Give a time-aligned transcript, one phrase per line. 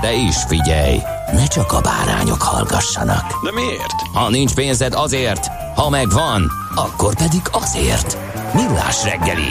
[0.00, 0.98] De is figyelj,
[1.32, 3.44] ne csak a bárányok hallgassanak.
[3.44, 4.00] De miért?
[4.12, 8.18] Ha nincs pénzed azért, ha megvan, akkor pedig azért.
[8.54, 9.50] Millás reggeli.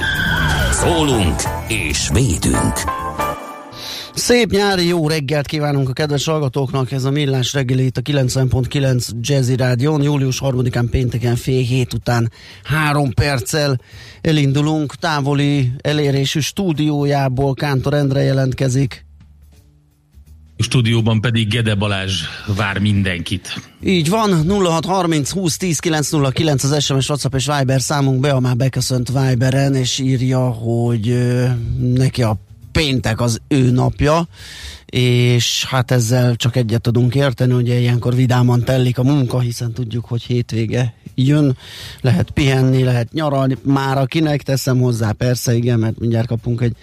[0.71, 2.73] Szólunk és védünk.
[4.13, 9.09] Szép nyári jó reggelt kívánunk a kedves hallgatóknak, ez a Millás reggeli itt a 90.9
[9.21, 12.31] Jazzy Rádion, július 3-án pénteken fél hét után
[12.63, 13.81] három perccel
[14.21, 19.07] elindulunk, távoli elérésű stúdiójából Kántor Endre jelentkezik.
[20.61, 22.21] Stúdióban pedig Gede Balázs
[22.55, 23.61] vár mindenkit.
[23.83, 28.55] Így van, 0630 20 10 909 az SMS, WhatsApp és Viber számunk be, a már
[28.55, 31.17] beköszönt Viberen, és írja, hogy
[31.93, 32.37] neki a
[32.71, 34.27] péntek az ő napja,
[34.85, 40.05] és hát ezzel csak egyet tudunk érteni, ugye ilyenkor vidáman tellik a munka, hiszen tudjuk,
[40.05, 41.57] hogy hétvége jön,
[42.01, 46.75] lehet pihenni, lehet nyaralni, már akinek teszem hozzá, persze igen, mert mindjárt kapunk egy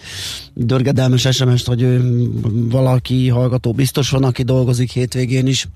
[0.54, 2.22] dörgedelmes SMS-t, hogy ő,
[2.68, 5.68] valaki hallgató biztos van, aki dolgozik hétvégén is,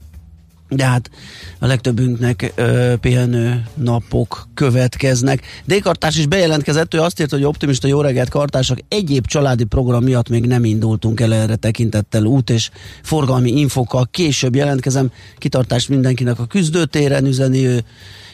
[0.70, 1.10] de hát
[1.58, 5.42] a legtöbbünknek ö, pihenő napok következnek.
[5.64, 10.28] D-kartás is bejelentkezett, ő azt írt, hogy optimista jó reggelt kartások, egyéb családi program miatt
[10.28, 12.70] még nem indultunk el erre tekintettel út és
[13.02, 14.08] forgalmi infokkal.
[14.10, 17.84] Később jelentkezem, kitartást mindenkinek a küzdőtéren üzeni ő,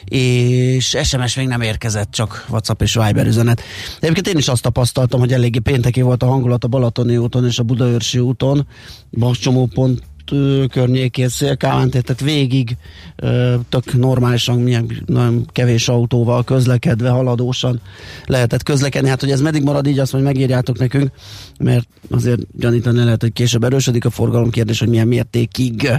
[0.05, 3.61] és SMS még nem érkezett, csak WhatsApp és Viber üzenet.
[3.99, 7.59] Egyébként én is azt tapasztaltam, hogy eléggé pénteki volt a hangulat a Balatoni úton és
[7.59, 8.67] a Budaörsi úton,
[9.11, 10.01] Bas csomópont
[10.31, 12.77] ö, környékén Szélkálán, tehát végig
[13.69, 17.81] tök normálisan, milyen nagyon kevés autóval közlekedve, haladósan
[18.25, 19.09] lehetett közlekedni.
[19.09, 21.11] Hát, hogy ez meddig marad így, azt majd megírjátok nekünk,
[21.59, 25.89] mert azért gyanítani lehet, hogy később erősödik a forgalom kérdés, hogy milyen mértékig.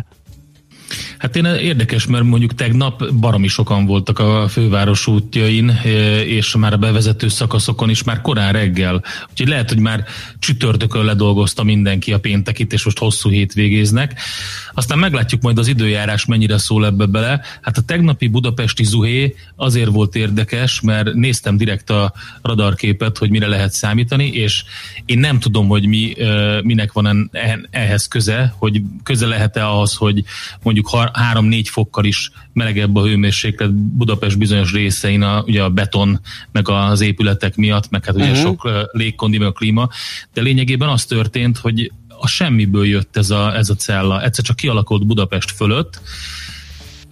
[1.19, 5.81] Hát én érdekes, mert mondjuk tegnap baromi sokan voltak a főváros útjain,
[6.25, 9.05] és már a bevezető szakaszokon is már korán reggel.
[9.31, 10.05] Úgyhogy lehet, hogy már
[10.39, 14.21] csütörtökön ledolgozta mindenki a péntekit, és most hosszú hétvégéznek.
[14.75, 17.41] Aztán meglátjuk majd az időjárás mennyire szól ebbe bele.
[17.63, 22.13] Hát a tegnapi budapesti zuhé azért volt érdekes, mert néztem direkt a
[22.43, 24.65] radarképet, hogy mire lehet számítani, és
[25.07, 26.15] én nem tudom, hogy mi,
[26.63, 27.31] minek van
[27.71, 30.25] ehhez köze, hogy köze lehet-e ahhoz, hogy
[30.63, 36.21] mondjuk 3-4 fokkal is melegebb a hőmérséklet Budapest bizonyos részein, a, ugye a beton,
[36.53, 38.41] meg az épületek miatt, meg hát ugye uh-huh.
[38.41, 39.89] sok légkondi, meg a klíma,
[40.33, 44.23] de lényegében az történt, hogy a semmiből jött ez a, ez a cella.
[44.23, 46.01] Egyszer csak kialakult Budapest fölött,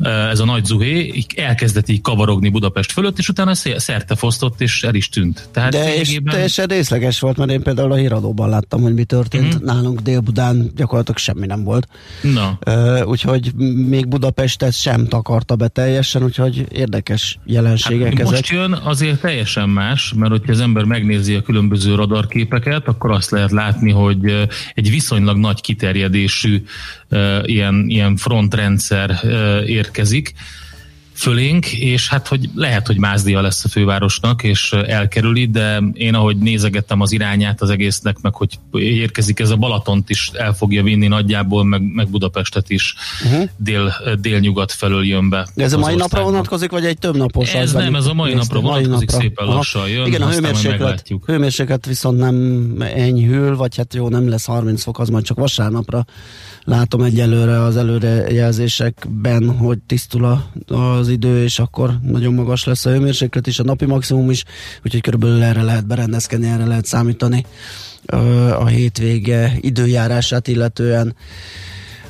[0.02, 4.94] ez a nagy zuhé elkezdett így kavarogni Budapest fölött, és utána szerte fosztott, és el
[4.94, 5.48] is tűnt.
[5.52, 9.54] Tehát De és teljesen részleges volt, mert én például a híradóban láttam, hogy mi történt.
[9.54, 9.64] Mm-hmm.
[9.64, 11.88] Nálunk Dél-Budán gyakorlatilag semmi nem volt.
[12.22, 12.58] Na.
[12.66, 13.54] Uh, úgyhogy
[13.88, 18.30] még Budapestet sem takarta be teljesen, úgyhogy érdekes jelenségek hát, ezek.
[18.30, 23.30] Most jön azért teljesen más, mert hogyha az ember megnézi a különböző radarképeket, akkor azt
[23.30, 26.62] lehet látni, hogy egy viszonylag nagy kiterjedésű
[27.42, 29.20] ilyen, ilyen frontrendszer
[29.66, 30.34] érkezik
[31.16, 36.36] fölénk, és hát hogy lehet, hogy mázdia lesz a fővárosnak, és elkerüli, de én ahogy
[36.36, 41.06] nézegettem az irányát az egésznek, meg hogy érkezik ez a Balatont is el fogja vinni
[41.06, 43.48] nagyjából, meg, meg Budapestet is uh-huh.
[43.56, 45.48] dél, délnyugat felől jön be.
[45.54, 46.18] De ez a mai országban.
[46.18, 47.54] napra vonatkozik, vagy egy több napos?
[47.54, 49.26] Ez nem, ez a mai napra vonatkozik, napra.
[49.26, 50.06] szépen lassan jön.
[50.06, 55.08] Igen, a hőmérséklet, hőmérséklet viszont nem enyhül, vagy hát jó, nem lesz 30 fok, az
[55.08, 56.04] majd csak vasárnapra
[56.66, 60.50] látom egyelőre az előrejelzésekben, hogy tisztul a,
[61.06, 64.44] az idő, és akkor nagyon magas lesz a hőmérséklet is, a napi maximum is,
[64.84, 67.44] úgyhogy körülbelül erre lehet berendezkedni, erre lehet számítani
[68.58, 71.14] a hétvége időjárását illetően.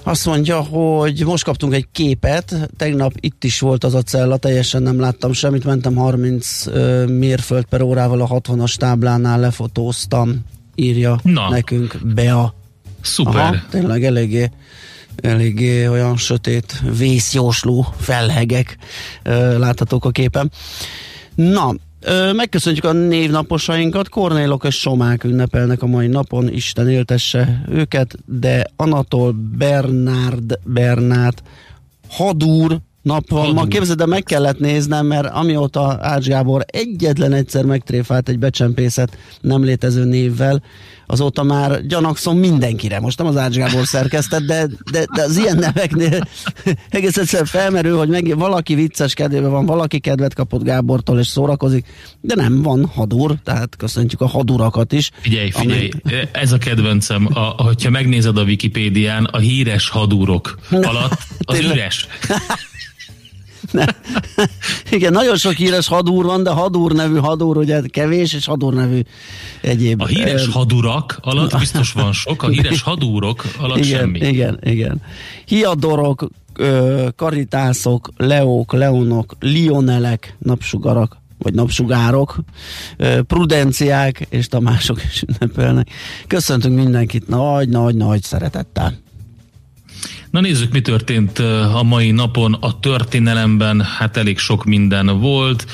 [0.03, 4.83] Azt mondja, hogy most kaptunk egy képet, tegnap itt is volt az a cella, teljesen
[4.83, 6.65] nem láttam semmit, mentem 30
[7.07, 10.45] mérföld per órával a 60-as táblánál, lefotóztam,
[10.75, 11.51] írja Na.
[11.51, 12.55] nekünk Bea
[13.01, 13.35] Szuper.
[13.35, 14.51] Aha, tényleg eléggé
[15.17, 18.77] eléggé olyan sötét, vészjósló felhegek
[19.59, 20.51] láthatók a képen.
[21.35, 21.75] Na,
[22.33, 29.35] Megköszönjük a névnaposainkat, Kornélok és Somák ünnepelnek a mai napon, Isten éltesse őket, de Anatol,
[29.59, 31.43] Bernard, Bernát,
[32.09, 33.53] Hadúr, nap van.
[33.53, 39.19] Ma képzeld, de meg kellett néznem, mert amióta Ács Gábor egyetlen egyszer megtréfált egy becsempészet
[39.41, 40.63] nem létező névvel,
[41.07, 43.01] azóta már gyanakszom mindenkire.
[43.01, 46.29] Most nem az Ács Gábor szerkesztett, de, de, de az ilyen neveknél
[46.89, 51.87] egész egyszer felmerül, hogy meg valaki vicces kedvében van, valaki kedvet kapott Gábortól és szórakozik,
[52.21, 55.11] de nem van hadúr, tehát köszöntjük a hadurakat is.
[55.21, 56.29] Figyelj, figyelj, amely...
[56.33, 62.07] ez a kedvencem, a, hogyha megnézed a Wikipédián, a híres hadúrok alatt az üres.
[64.91, 69.01] Igen, nagyon sok híres hadúr van, de hadúr nevű hadúr ugye kevés, és hadúr nevű
[69.61, 70.01] egyéb.
[70.03, 74.19] A híres hadurak alatt biztos van sok, a híres hadúrok alatt igen, semmi.
[74.19, 75.03] Igen, igen.
[75.45, 76.29] Hiadorok,
[77.17, 82.39] karitászok, leók, leonok, lionelek, napsugarak, vagy napsugárok,
[83.27, 85.91] prudenciák és Tamások is ünnepelnek.
[86.27, 89.05] Köszöntünk mindenkit nagy-nagy-nagy szeretettel.
[90.37, 91.39] Na nézzük, mi történt
[91.75, 93.81] a mai napon a történelemben.
[93.81, 95.67] Hát elég sok minden volt.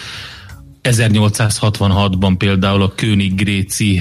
[0.82, 4.00] 1866-ban például a König-Gréci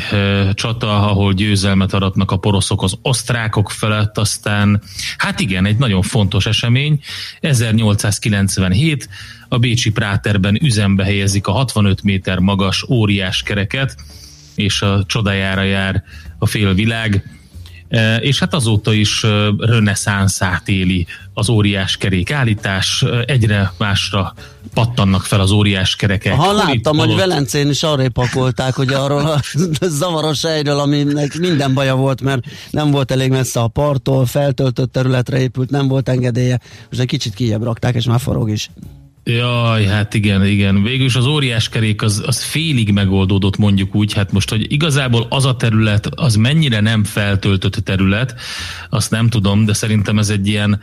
[0.53, 4.81] csata, ahol győzelmet aratnak a poroszok az osztrákok felett, aztán
[5.17, 6.99] hát igen, egy nagyon fontos esemény.
[7.39, 9.09] 1897
[9.49, 13.95] a Bécsi Práterben üzembe helyezik a 65 méter magas óriás kereket,
[14.55, 16.03] és a csodájára jár
[16.37, 17.40] a félvilág E,
[18.19, 19.27] és hát azóta is e,
[19.57, 24.33] reneszánszát éli az óriás kerékállítás, e, egyre másra
[24.73, 26.33] pattannak fel az óriás kerekek.
[26.33, 29.41] Ha láttam, hogy Velencén is arra pakolták, hogy arról a
[29.99, 35.39] zavaros helyről, aminek minden baja volt, mert nem volt elég messze a parttól, feltöltött területre
[35.39, 36.59] épült, nem volt engedélye,
[36.89, 38.69] most egy kicsit kijebb rakták, és már forog is.
[39.23, 40.83] Jaj, hát igen, igen.
[40.83, 45.45] Végülis az óriás kerék az, az félig megoldódott mondjuk úgy, hát most, hogy igazából az
[45.45, 48.35] a terület, az mennyire nem feltöltött terület,
[48.89, 50.81] azt nem tudom, de szerintem ez egy ilyen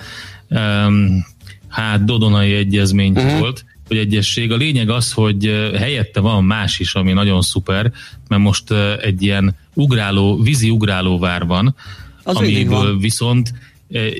[0.48, 1.26] um,
[1.68, 3.38] hát dodonai egyezmény uh-huh.
[3.38, 4.52] volt, hogy egyesség.
[4.52, 7.92] A lényeg az, hogy helyette van más is, ami nagyon szuper,
[8.28, 11.74] mert most egy ilyen ugráló, vízi ugrálóvár van,
[12.22, 13.52] az amiből viszont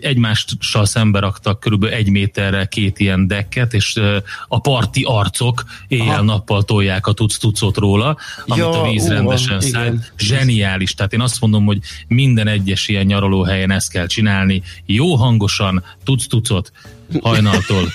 [0.00, 4.00] egymással szembe raktak körülbelül egy méterre két ilyen dekket, és
[4.48, 8.16] a parti arcok éjjel-nappal tolják a tuc-tucot róla,
[8.46, 9.94] amit ja, a víz rendesen száll.
[10.18, 10.94] Zseniális.
[10.94, 11.78] Tehát én azt mondom, hogy
[12.08, 14.62] minden egyes ilyen nyaralóhelyen ezt kell csinálni.
[14.86, 16.72] Jó hangosan, tuc-tucot
[17.20, 17.88] hajnaltól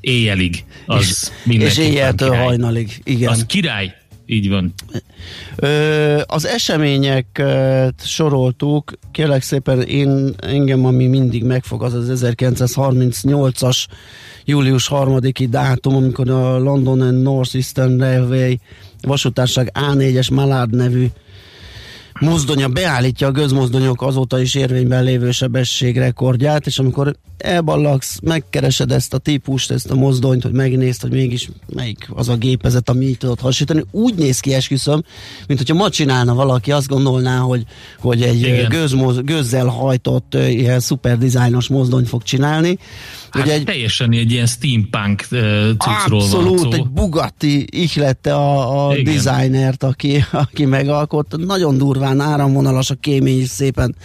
[0.00, 0.64] éjjelig.
[0.86, 3.00] Az és, és éjjeltől hajnalig.
[3.04, 3.30] Igen.
[3.30, 3.94] Az király.
[4.30, 4.74] Így van.
[5.56, 13.86] Ö, az eseményeket soroltuk, kérlek szépen én, engem, ami mindig megfog, az az 1938-as
[14.44, 18.54] július 3-i dátum, amikor a London and North Eastern Railway
[19.02, 21.06] vasútárság A4-es Malard nevű
[22.20, 29.18] mozdonya beállítja a gőzmozdonyok azóta is érvényben lévő sebességrekordját, és amikor elballagsz, megkeresed ezt a
[29.18, 33.40] típust, ezt a mozdonyt, hogy megnézd, hogy mégis melyik az a gépezet, ami így tudod
[33.40, 35.02] hasonlítani, úgy néz ki, esküszöm,
[35.46, 37.64] mint hogyha ma csinálna valaki, azt gondolná, hogy,
[37.98, 42.78] hogy egy gőzmoz, gőzzel hajtott, ilyen szuper dizájnos mozdonyt fog csinálni.
[43.30, 45.20] Hát egy, teljesen egy ilyen steampunk
[45.78, 46.78] cuccról Abszolút, van szó.
[46.78, 51.36] egy Bugatti ihlette a, a designert, aki, aki megalkotta.
[51.36, 53.96] Nagyon durván áramvonalas a kémény is szépen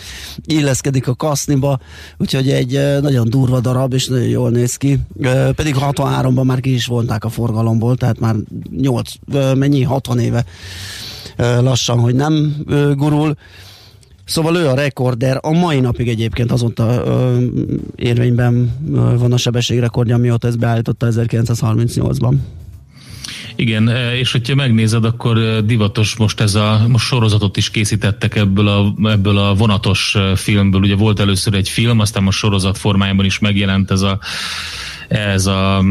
[0.45, 1.79] illeszkedik a kaszniba,
[2.17, 4.99] úgyhogy egy nagyon durva darab, és nagyon jól néz ki.
[5.55, 8.35] Pedig 63-ban már ki is vonták a forgalomból, tehát már
[8.77, 9.11] 8,
[9.55, 10.45] mennyi, 60 éve
[11.37, 12.55] lassan, hogy nem
[12.95, 13.35] gurul.
[14.25, 17.37] Szóval ő a rekorder, a mai napig egyébként azóta ö,
[17.95, 18.73] érvényben
[19.17, 22.33] van a sebességrekordja, mióta ezt beállította 1938-ban.
[23.55, 23.87] Igen,
[24.19, 29.37] és hogyha megnézed, akkor divatos most ez a, most sorozatot is készítettek ebből a, ebből
[29.37, 30.81] a vonatos filmből.
[30.81, 34.19] Ugye volt először egy film, aztán most sorozat formájában is megjelent ez a
[35.07, 35.83] ez a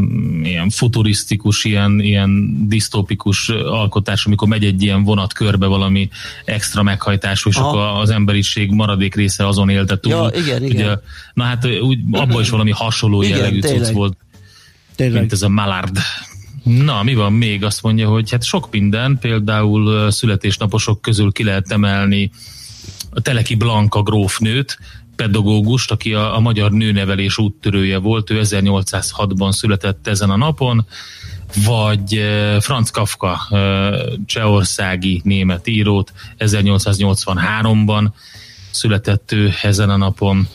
[0.42, 6.08] ilyen futurisztikus, ilyen, ilyen disztópikus alkotás, amikor megy egy ilyen vonat körbe valami
[6.44, 10.12] extra meghajtás, és akkor az emberiség maradék része azon élte túl.
[10.12, 11.00] Ja, igen, Ugye, igen.
[11.34, 14.16] Na hát úgy, abban is valami hasonló igen, jellegű cucc volt,
[14.96, 15.20] tényleg.
[15.20, 15.98] mint ez a Malard.
[16.62, 17.64] Na, mi van még?
[17.64, 22.30] Azt mondja, hogy hát sok minden, például születésnaposok közül ki lehet emelni
[23.10, 24.78] a Teleki Blanka grófnőt,
[25.16, 30.86] pedagógust, aki a, a magyar nőnevelés úttörője volt, ő 1806-ban született ezen a napon,
[31.66, 32.22] vagy
[32.60, 33.48] Franz Kafka,
[34.26, 38.06] csehországi német írót, 1883-ban
[38.70, 40.48] született ő ezen a napon.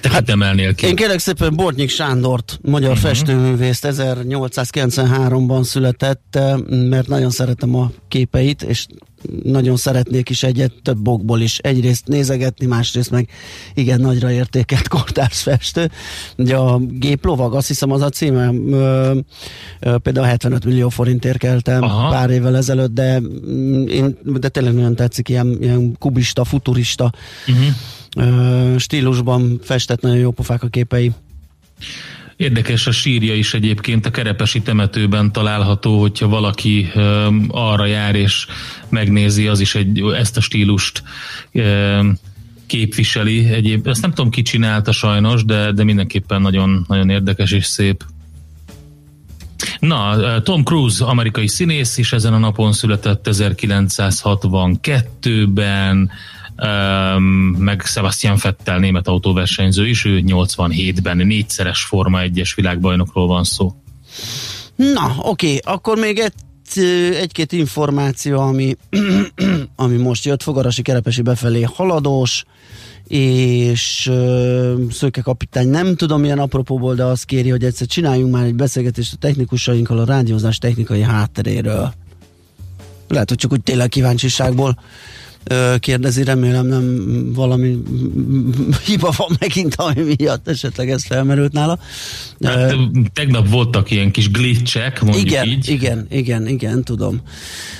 [0.00, 0.86] Te hát, emelnél ki?
[0.86, 3.06] Én kérlek szépen Bortnyik Sándort, magyar uh-huh.
[3.06, 8.86] festőművészt, 1893-ban született, mert nagyon szeretem a képeit, és
[9.42, 11.58] nagyon szeretnék is egyet több okból is.
[11.58, 13.28] Egyrészt nézegetni, másrészt meg
[13.74, 15.90] igen nagyra értékelt kortárs festő.
[16.36, 19.18] Ugye a géplovag, azt hiszem az a címe, ö,
[19.80, 22.10] ö, például 75 millió forintért keltem Aha.
[22.10, 27.12] pár évvel ezelőtt, de, mm, én, de tényleg nagyon tetszik, ilyen, ilyen kubista, futurista
[27.46, 28.72] uh-huh.
[28.72, 31.12] ö, stílusban festett, nagyon jó pofák a képei.
[32.40, 36.92] Érdekes a sírja is egyébként a Kerepesi temetőben található, hogyha valaki
[37.48, 38.46] arra jár és
[38.88, 41.02] megnézi, az is egy, ezt a stílust
[42.66, 43.48] képviseli.
[43.48, 48.04] Egyéb, ezt nem tudom ki csinálta sajnos, de, de mindenképpen nagyon, nagyon érdekes és szép.
[49.78, 56.10] Na, Tom Cruise, amerikai színész, is ezen a napon született 1962-ben,
[57.58, 63.74] meg Sebastian Fettel, német autóversenyző is, ő 87-ben négyszeres Forma 1-es világbajnokról van szó.
[64.76, 66.32] Na, oké, akkor még egy
[67.16, 68.76] egy-két információ, ami,
[69.76, 72.44] ami most jött, Fogarasi Kerepesi befelé haladós,
[73.08, 74.10] és
[74.90, 79.12] Szőke kapitány nem tudom milyen apropóból, de azt kéri, hogy egyszer csináljunk már egy beszélgetést
[79.12, 81.92] a technikusainkkal a rádiózás technikai hátteréről.
[83.08, 84.78] Lehet, hogy csak úgy tényleg kíváncsiságból
[85.78, 87.82] kérdezi, remélem nem valami
[88.86, 91.78] hiba van megint, ami miatt esetleg ez felmerült nála.
[92.40, 92.74] Hát,
[93.12, 95.68] tegnap voltak ilyen kis glitchek, mondjuk igen, így.
[95.68, 97.20] Igen, igen, igen, tudom.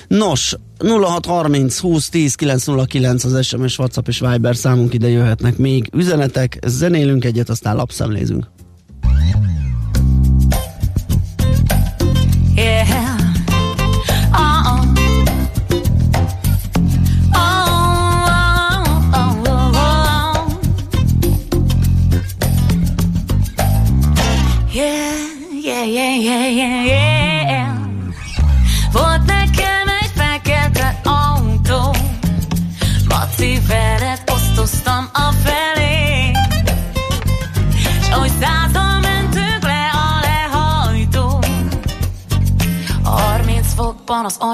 [0.08, 6.58] Nos, 0630 20 10 909 az SMS, WhatsApp és Viber számunk ide jöhetnek még üzenetek,
[6.66, 8.46] zenélünk egyet, aztán lapszemlézünk.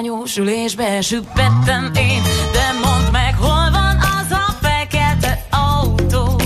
[0.06, 2.22] Napban az anyósülésbe süppettem én,
[2.52, 6.40] de mondd meg, hol van az a fekete autó?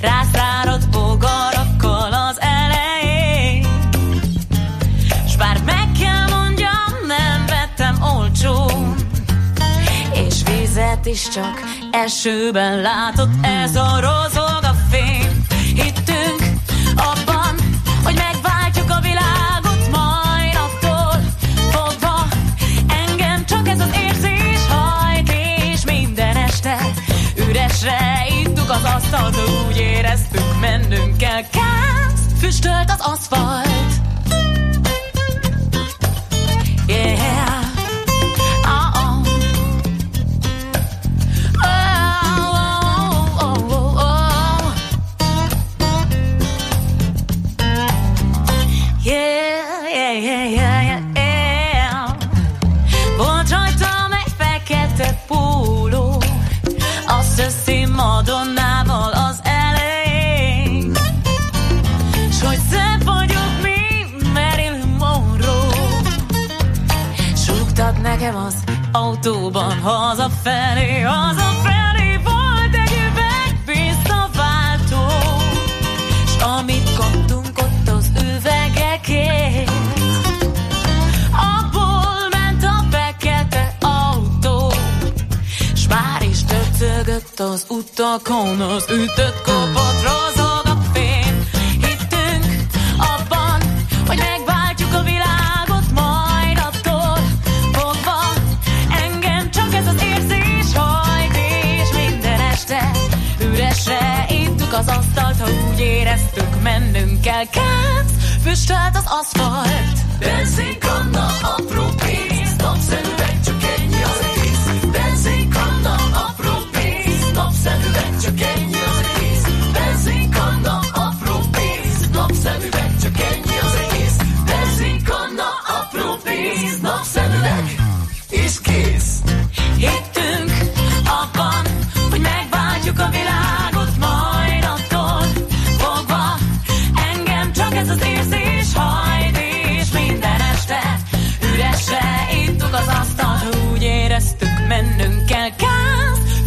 [0.00, 3.66] Rászáradt bogarakkal az elején.
[5.28, 8.94] S bár meg kell mondjam, nem vettem olcsón.
[10.12, 14.63] És vizet is csak esőben látott ez a rozog
[29.14, 31.40] asztalt, úgy éreztük, mennünk kell.
[31.40, 33.53] Kász, füstölt az aszfalt.
[88.14, 89.23] Az utakon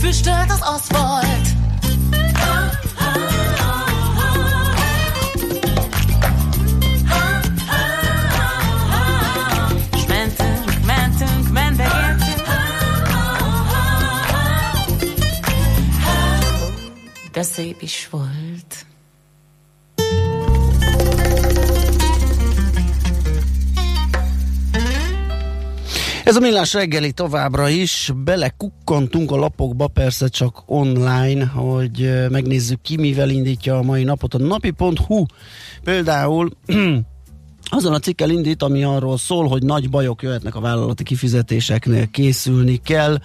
[0.07, 1.47] füstölt az aszfalt.
[17.31, 18.36] De szép is volt.
[26.27, 32.97] Ez a millás reggeli továbbra is, belekukkantunk a lapokba, persze csak online, hogy megnézzük ki,
[32.97, 34.33] mivel indítja a mai napot.
[34.33, 35.25] A napi.hu
[35.83, 36.49] például
[37.77, 42.77] azon a cikkel indít, ami arról szól, hogy nagy bajok jöhetnek a vállalati kifizetéseknél, készülni
[42.83, 43.17] kell,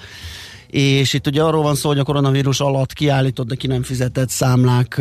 [0.67, 5.01] és itt ugye arról van szó, hogy a koronavírus alatt kiállított, ki nem fizetett számlák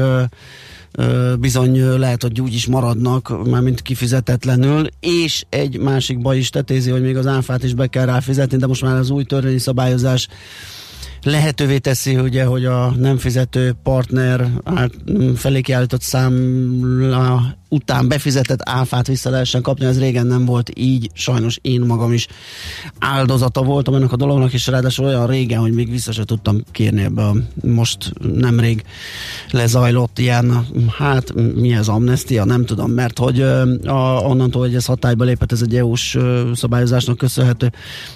[1.40, 7.02] bizony lehet, hogy úgy is maradnak, mármint kifizetetlenül, és egy másik baj is tetézi, hogy
[7.02, 10.28] még az áfát is be kell rá fizetni, de most már az új törvényi szabályozás
[11.24, 14.48] lehetővé teszi, ugye, hogy a nem fizető partner
[15.36, 21.60] felé kiállított számla után befizetett áfát vissza lehessen kapni, ez régen nem volt így, sajnos
[21.62, 22.28] én magam is
[23.00, 27.04] áldozata voltam ennek a dolognak, és ráadásul olyan régen, hogy még vissza se tudtam kérni
[27.04, 28.84] ebbe a most nemrég
[29.52, 30.66] lezajlott ilyen,
[30.98, 35.62] hát mi ez amnestia, nem tudom, mert hogy a, onnantól, hogy ez hatályba lépett, ez
[35.62, 36.18] egy EU-s
[36.54, 37.72] szabályozásnak köszönhető,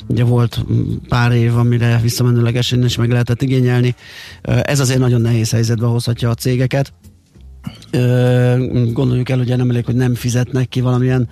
[0.08, 0.66] ugye volt
[1.10, 3.96] pár év, amire visszamenőlegesen is meg lehetett igényelni,
[4.42, 6.94] ez azért nagyon nehéz helyzetbe hozhatja a cégeket,
[8.94, 11.30] gondoljuk el, ugye nem elég, hogy nem fizetnek ki valamilyen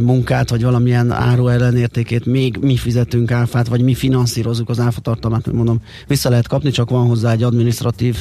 [0.00, 5.52] munkát, vagy valamilyen áru ellenértékét, még mi fizetünk áfát, vagy mi finanszírozzuk az áfa tartalmát,
[5.52, 8.16] mondom, vissza lehet kapni, csak van hozzá egy administratív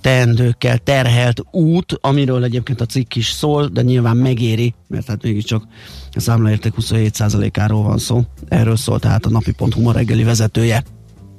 [0.00, 5.64] teendőkkel terhelt út, amiről egyébként a cikk is szól, de nyilván megéri, mert hát mégiscsak
[6.12, 8.22] a számlaérték 27%-áról van szó.
[8.48, 10.84] Erről szól tehát a napi.hu ma reggeli vezetője.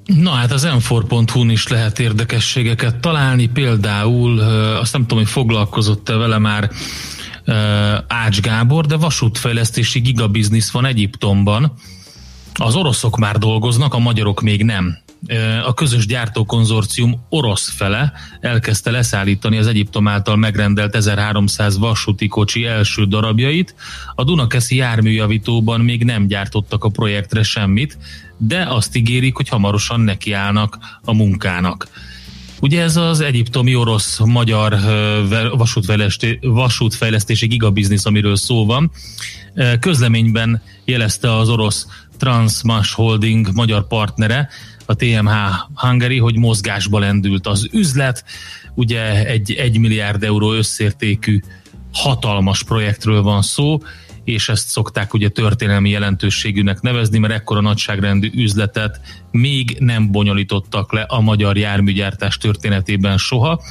[0.08, 4.40] Na hát az m4.hu-n is lehet érdekességeket találni, például
[4.80, 6.72] azt nem tudom, hogy foglalkozott-e vele már
[8.08, 11.74] Ács Gábor, de vasútfejlesztési gigabiznisz van Egyiptomban.
[12.54, 14.98] Az oroszok már dolgoznak, a magyarok még nem.
[15.66, 23.06] A közös gyártókonzorcium orosz fele elkezdte leszállítani az Egyiptom által megrendelt 1300 vasúti kocsi első
[23.06, 23.76] darabjait.
[24.16, 27.98] A Dunakeszi járműjavítóban még nem gyártottak a projektre semmit,
[28.38, 31.88] de azt ígérik, hogy hamarosan nekiállnak a munkának.
[32.62, 34.76] Ugye ez az egyiptomi orosz-magyar
[36.42, 38.92] vasútfejlesztési gigabiznisz, amiről szó van.
[39.80, 44.50] Közleményben jelezte az orosz Transmash Holding magyar partnere,
[44.86, 45.32] a TMH
[45.74, 48.24] Hungary, hogy mozgásba lendült az üzlet.
[48.74, 51.42] Ugye egy 1 milliárd euró összértékű
[51.94, 53.80] hatalmas projektről van szó,
[54.28, 61.02] és ezt szokták ugye történelmi jelentőségűnek nevezni, mert ekkora nagyságrendű üzletet még nem bonyolítottak le
[61.02, 63.62] a magyar járműgyártás történetében soha.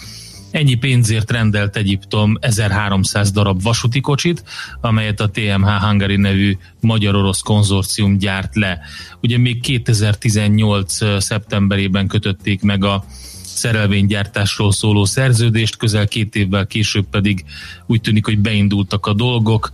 [0.50, 4.42] Ennyi pénzért rendelt Egyiptom 1300 darab vasúti kocsit,
[4.80, 8.80] amelyet a TMH Hungary nevű magyar-orosz konzorcium gyárt le.
[9.20, 13.04] Ugye még 2018 szeptemberében kötötték meg a
[13.42, 17.44] szerelvénygyártásról szóló szerződést, közel két évvel később pedig
[17.86, 19.70] úgy tűnik, hogy beindultak a dolgok,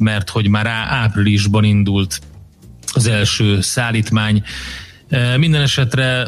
[0.00, 2.20] mert hogy már áprilisban indult
[2.92, 4.42] az első szállítmány.
[5.36, 6.26] Minden esetre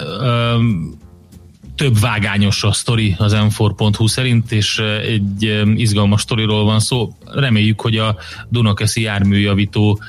[1.76, 7.16] több vágányos a sztori az m4.hu szerint, és egy izgalmas sztoriról van szó.
[7.34, 8.16] Reméljük, hogy a
[8.48, 10.00] Dunakeszi járműjavító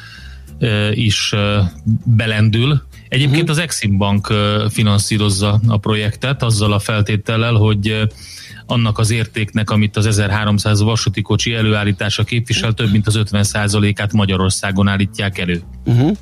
[0.92, 1.34] is
[2.06, 2.82] belendül.
[3.14, 4.34] Egyébként az Exim Bank
[4.70, 8.08] finanszírozza a projektet azzal a feltétellel, hogy
[8.66, 14.88] annak az értéknek, amit az 1300 vasúti kocsi előállítása képvisel, több mint az 50%-át Magyarországon
[14.88, 15.62] állítják elő.
[15.86, 16.18] Uh-huh.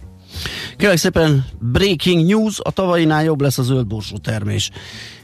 [0.78, 3.88] Kérlek szépen, breaking news, a tavainál jobb lesz a zöld
[4.22, 4.70] termés.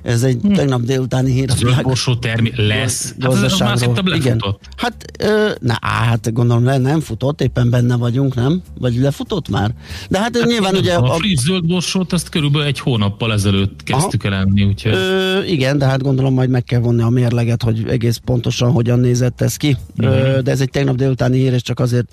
[0.07, 0.53] Ez egy hm.
[0.53, 1.49] tegnap délutáni hír.
[1.49, 3.15] a Zöld világ- borsó termi lesz.
[3.19, 4.03] Hát ez az már Igen.
[4.05, 4.61] lefutott.
[4.75, 8.61] Hát, ö, na, á, hát gondolom le, nem futott, éppen benne vagyunk, nem?
[8.79, 9.73] Vagy lefutott már?
[10.09, 10.93] De hát, hát nyilván Nem ugye...
[10.93, 15.43] A, a friss zöld borsót azt körülbelül egy hónappal ezelőtt kezdtük el enni, úgyhogy Ö,
[15.43, 19.41] igen, de hát gondolom majd meg kell vonni a mérleget, hogy egész pontosan hogyan nézett
[19.41, 19.77] ez ki.
[19.97, 22.07] Ö, de ez egy tegnap délutáni hír, és csak azért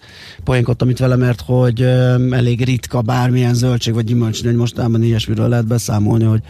[0.45, 5.49] poénkodtam itt vele, mert hogy ö, elég ritka bármilyen zöldség vagy gyümölcs, hogy mostában ilyesmiről
[5.49, 6.41] lehet beszámolni, hogy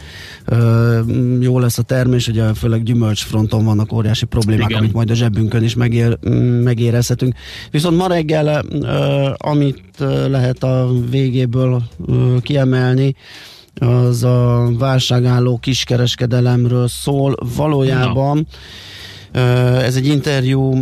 [0.45, 0.99] ö,
[1.41, 4.79] jó lesz a termés, ugye főleg gyümölcs fronton vannak óriási problémák, Igen.
[4.79, 7.35] amit majd a zsebünkön is megér, mm, megérezhetünk.
[7.71, 8.65] Viszont ma reggel,
[9.37, 9.81] amit
[10.27, 11.83] lehet a végéből
[12.41, 13.15] kiemelni,
[13.79, 17.35] az a válságálló kiskereskedelemről szól.
[17.55, 18.41] Valójában ö,
[19.81, 20.73] ez egy interjú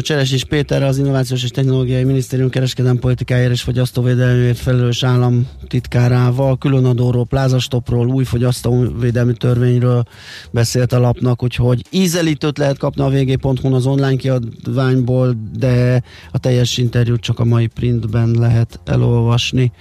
[0.00, 7.26] Cseres és Péterre, az Innovációs és Technológiai Minisztérium kereskedelmi politikájáért és fogyasztóvédelmért felelős államtitkárával, különadóról,
[7.26, 10.02] plázastopról, új fogyasztóvédelmi törvényről
[10.50, 16.78] beszélt a lapnak, úgyhogy ízelítőt lehet kapni a vg.hu az online kiadványból, de a teljes
[16.78, 19.72] interjút csak a mai printben lehet elolvasni.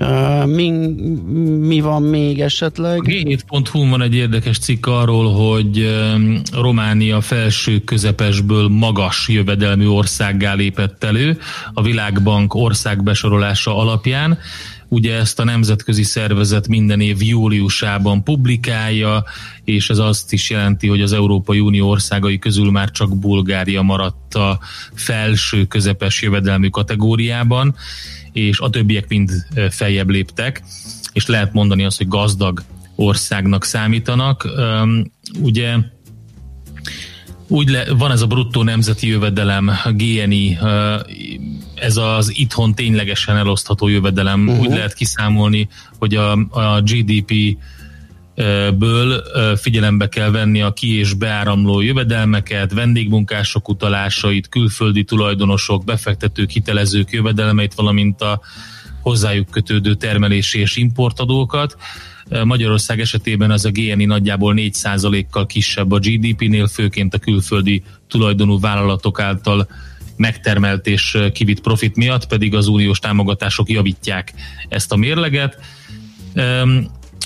[0.00, 0.70] Uh, mi,
[1.58, 3.00] mi van még esetleg?
[3.04, 5.96] G7.hu van egy érdekes cikk arról, hogy
[6.52, 11.38] Románia felső közepesből magas jövedelmű országgá lépett elő
[11.72, 14.38] a Világbank országbesorolása alapján.
[14.88, 19.24] Ugye ezt a nemzetközi szervezet minden év júliusában publikálja,
[19.64, 24.34] és ez azt is jelenti, hogy az Európai Unió országai közül már csak Bulgária maradt
[24.34, 24.58] a
[24.94, 27.74] felső közepes jövedelmű kategóriában,
[28.32, 29.30] és a többiek mind
[29.70, 30.62] feljebb léptek,
[31.12, 32.62] és lehet mondani azt, hogy gazdag
[32.94, 34.48] országnak számítanak.
[35.40, 35.76] Ugye
[37.48, 40.58] úgy le, van ez a bruttó nemzeti jövedelem, a GNI,
[41.74, 44.48] ez az itthon ténylegesen elosztható jövedelem.
[44.48, 44.60] Uh-huh.
[44.60, 45.68] Úgy lehet kiszámolni,
[45.98, 47.56] hogy a, a GDP
[48.78, 49.22] ből
[49.56, 57.74] figyelembe kell venni a ki- és beáramló jövedelmeket, vendégmunkások utalásait, külföldi tulajdonosok, befektetők, hitelezők jövedelmeit,
[57.74, 58.40] valamint a
[59.00, 61.76] hozzájuk kötődő termelési és importadókat.
[62.44, 69.20] Magyarország esetében az a GNI nagyjából 4%-kal kisebb a GDP-nél, főként a külföldi tulajdonú vállalatok
[69.20, 69.68] által
[70.16, 74.32] megtermelt és kivitt profit miatt, pedig az uniós támogatások javítják
[74.68, 75.58] ezt a mérleget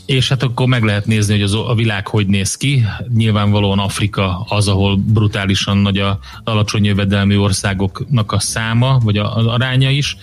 [0.06, 2.84] és hát akkor meg lehet nézni, hogy az, a világ hogy néz ki.
[3.14, 9.90] Nyilvánvalóan Afrika az, ahol brutálisan nagy a alacsony jövedelmű országoknak a száma, vagy az aránya
[9.90, 10.16] is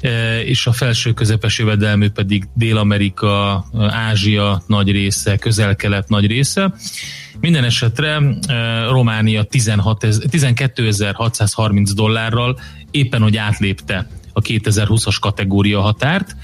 [0.00, 6.74] e, és a felső közepes jövedelmű pedig Dél-Amerika, Ázsia nagy része, közel-kelet nagy része.
[7.40, 12.58] Minden esetre e, Románia 16, 12.630 dollárral
[12.90, 16.36] éppen, hogy átlépte a 2020-as kategória határt,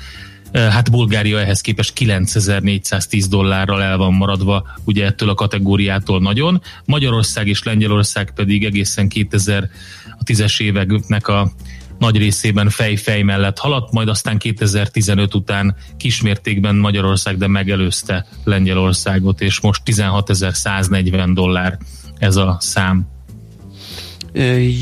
[0.53, 6.63] Hát Bulgária ehhez képest 9410 dollárral el van maradva ugye ettől a kategóriától nagyon.
[6.85, 11.53] Magyarország és Lengyelország pedig egészen 2010-es éveknek a
[11.99, 19.61] nagy részében fej-fej mellett haladt, majd aztán 2015 után kismértékben Magyarország, de megelőzte Lengyelországot, és
[19.61, 21.79] most 16.140 dollár
[22.19, 23.12] ez a szám.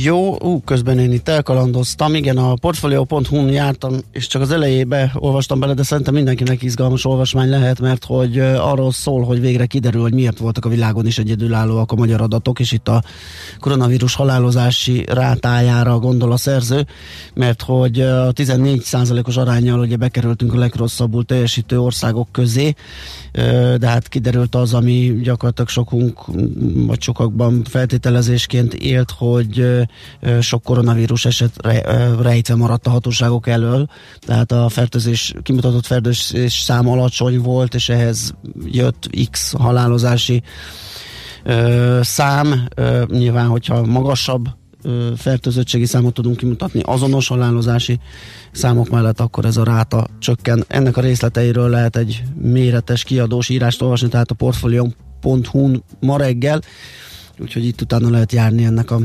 [0.03, 5.61] Jó, ú, közben én itt elkalandoztam, igen, a portfolio.hu-n jártam, és csak az elejébe olvastam
[5.61, 10.15] bele, de szerintem mindenkinek izgalmas olvasmány lehet, mert hogy arról szól, hogy végre kiderül, hogy
[10.15, 13.03] miért voltak a világon is egyedülállóak a magyar adatok, és itt a
[13.61, 16.87] koronavírus halálozási rátájára gondol a szerző,
[17.35, 22.75] mert hogy a 14%-os arányjal ugye bekerültünk a legrosszabbul teljesítő országok közé,
[23.79, 26.19] de hát kiderült az, ami gyakorlatilag sokunk,
[26.87, 29.89] vagy sokakban feltételezésként élt, hogy hogy
[30.41, 31.53] sok koronavírus eset
[32.21, 33.87] rejtve maradt a hatóságok elől,
[34.19, 40.43] tehát a fertőzés, kimutatott fertőzés szám alacsony volt, és ehhez jött X halálozási
[42.01, 42.69] szám.
[43.07, 44.49] Nyilván, hogyha magasabb
[45.17, 47.99] fertőzöttségi számot tudunk kimutatni azonos halálozási
[48.53, 50.65] számok mellett, akkor ez a ráta csökken.
[50.69, 56.61] Ennek a részleteiről lehet egy méretes kiadós írást olvasni, tehát a portfolio.hu ma reggel,
[57.39, 59.01] úgyhogy itt utána lehet járni ennek a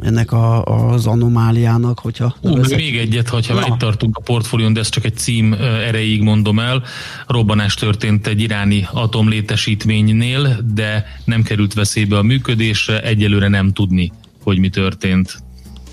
[0.00, 2.36] ennek a, az anomáliának, hogyha...
[2.40, 6.22] Ú, még egyet, ha már itt tartunk a portfólión, de ez csak egy cím erejéig
[6.22, 6.82] mondom el.
[7.26, 14.58] Robbanás történt egy iráni atomlétesítménynél, de nem került veszélybe a működésre, egyelőre nem tudni, hogy
[14.58, 15.44] mi történt.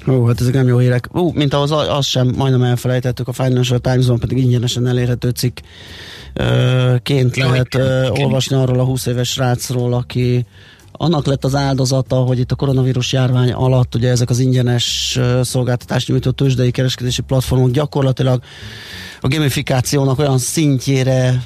[0.08, 1.10] Ó, hát ezek nem jó hírek.
[1.16, 5.58] Ó, mint ahhoz az sem, majdnem elfelejtettük, a Financial Times-on pedig ingyenesen elérhető cikk
[7.04, 7.76] ként lehet
[8.10, 10.46] olvasni arról a 20 éves srácról, aki
[10.98, 16.08] annak lett az áldozata, hogy itt a koronavírus járvány alatt ugye ezek az ingyenes szolgáltatást
[16.08, 18.44] nyújtó tőzsdei kereskedési platformok gyakorlatilag
[19.22, 21.44] a gamifikációnak olyan szintjére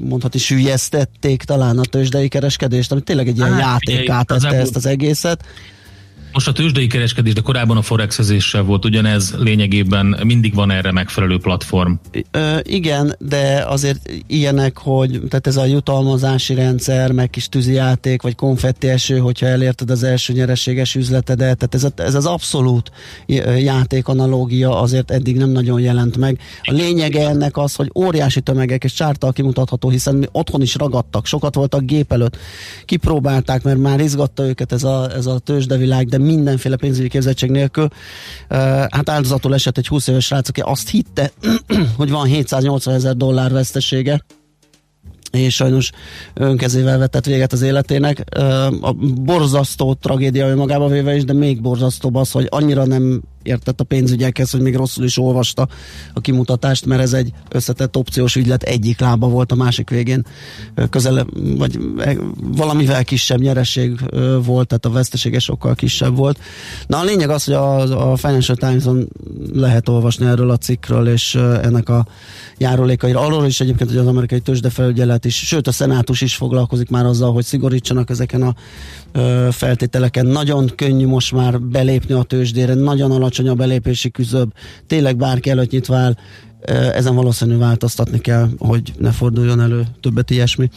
[0.00, 4.86] mondhatni sűjesztették talán a tőzsdei kereskedést, ami tényleg egy ilyen hát, játékát tette ezt az
[4.86, 5.44] egészet.
[6.32, 11.38] Most a tőzsdei kereskedés, de korábban a forexezéssel volt ugyanez, lényegében mindig van erre megfelelő
[11.38, 11.92] platform.
[12.30, 18.34] Ö, igen, de azért ilyenek, hogy tehát ez a jutalmazási rendszer, meg kis tűzijáték, vagy
[18.34, 22.90] konfetti eső, hogyha elérted az első nyereséges üzletedet, tehát ez, a, ez az abszolút
[23.58, 26.38] játék analógia azért eddig nem nagyon jelent meg.
[26.62, 31.26] A lényege ennek az, hogy óriási tömegek és csártal kimutatható, hiszen mi otthon is ragadtak,
[31.26, 32.36] sokat voltak gép előtt,
[32.84, 37.88] kipróbálták, mert már izgatta őket ez a, ez a tőzsdevilág, de mindenféle pénzügyi képzettség nélkül.
[38.88, 41.30] Hát áldozatul esett egy 20 éves srác, aki azt hitte,
[41.96, 44.24] hogy van 780 ezer dollár vesztesége,
[45.32, 45.90] és sajnos
[46.34, 48.24] önkezével vetett véget az életének.
[48.80, 53.84] A borzasztó tragédia önmagába véve is, de még borzasztóbb az, hogy annyira nem értett a
[53.84, 55.68] pénzügyekhez, hogy még rosszul is olvasta
[56.14, 60.26] a kimutatást, mert ez egy összetett opciós ügylet egyik lába volt a másik végén
[60.90, 61.26] közel,
[61.56, 64.00] vagy e, valamivel kisebb nyereség
[64.44, 66.38] volt, tehát a vesztesége sokkal kisebb volt.
[66.86, 69.08] Na a lényeg az, hogy a, a Financial Times-on
[69.52, 72.06] lehet olvasni erről a cikkről, és ennek a
[72.58, 73.20] járulékaira.
[73.20, 77.32] Arról is egyébként, hogy az amerikai tőzsdefelügyelet is, sőt a szenátus is foglalkozik már azzal,
[77.32, 78.54] hogy szigorítsanak ezeken a
[79.50, 80.26] feltételeken.
[80.26, 84.52] Nagyon könnyű most már belépni a tőzsdére, nagyon alacsony a belépési küzöb,
[84.86, 86.14] tényleg bárki előtt nyitva áll,
[86.92, 90.70] ezen valószínű változtatni kell, hogy ne forduljon elő többet ilyesmi.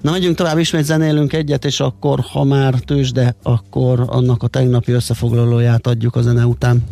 [0.00, 4.92] Na, megyünk tovább, ismét zenélünk egyet, és akkor, ha már tőzsde, akkor annak a tegnapi
[4.92, 6.84] összefoglalóját adjuk a zene után.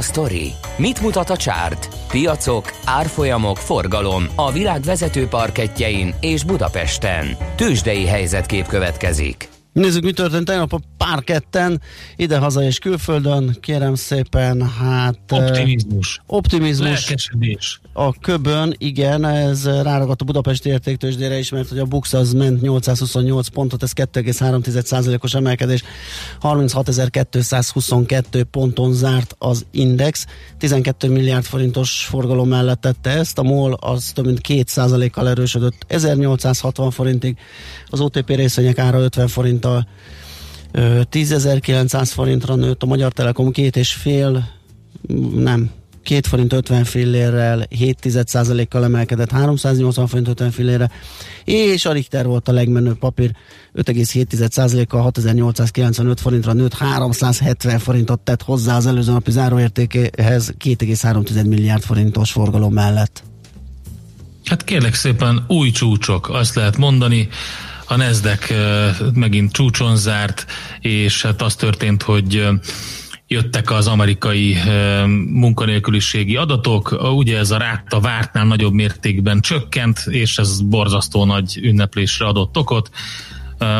[0.00, 0.52] Sztori?
[0.76, 1.88] Mit mutat a csárt?
[2.08, 7.36] Piacok, árfolyamok, forgalom a világ vezető parketjein és Budapesten.
[7.56, 9.48] Tősdei helyzetkép következik.
[9.72, 11.80] Nézzük, mi történt tegnap a párketten,
[12.16, 15.18] ide-haza és külföldön, kérem szépen, hát...
[15.26, 16.20] eh, Optimizmus.
[16.26, 17.08] Optimizmus.
[17.08, 17.80] Lelkesedés.
[17.92, 22.60] a köbön, igen, ez ráragadt a Budapesti értéktősdére is, mert hogy a Bux az ment
[22.60, 25.82] 828 pontot, ez 2,3%-os emelkedés,
[26.42, 30.26] 36.222 ponton zárt az index,
[30.58, 36.90] 12 milliárd forintos forgalom mellett tette ezt, a MOL az több mint 2%-kal erősödött 1860
[36.90, 37.36] forintig,
[37.86, 39.86] az OTP részvények ára 50 forinttal
[40.72, 44.48] 10.900 forintra nőtt, a Magyar Telekom két és fél,
[45.34, 45.70] nem,
[46.02, 50.90] 2 forint 50 fillérrel, 7 kal emelkedett 380 forint 50 fillére,
[51.44, 53.30] és a Richter volt a legmenőbb papír,
[53.74, 62.32] 5,7%-kal 6895 forintra nőtt, 370 forintot tett hozzá az előző napi záróértékéhez 2,3 milliárd forintos
[62.32, 63.22] forgalom mellett.
[64.44, 67.28] Hát kérlek szépen új csúcsok, azt lehet mondani.
[67.90, 68.54] A Nasdaq
[69.14, 70.46] megint csúcson zárt,
[70.80, 72.48] és hát az történt, hogy
[73.26, 74.56] jöttek az amerikai
[75.30, 82.26] munkanélküliségi adatok, ugye ez a ráta vártnál nagyobb mértékben csökkent, és ez borzasztó nagy ünneplésre
[82.26, 82.90] adott okot.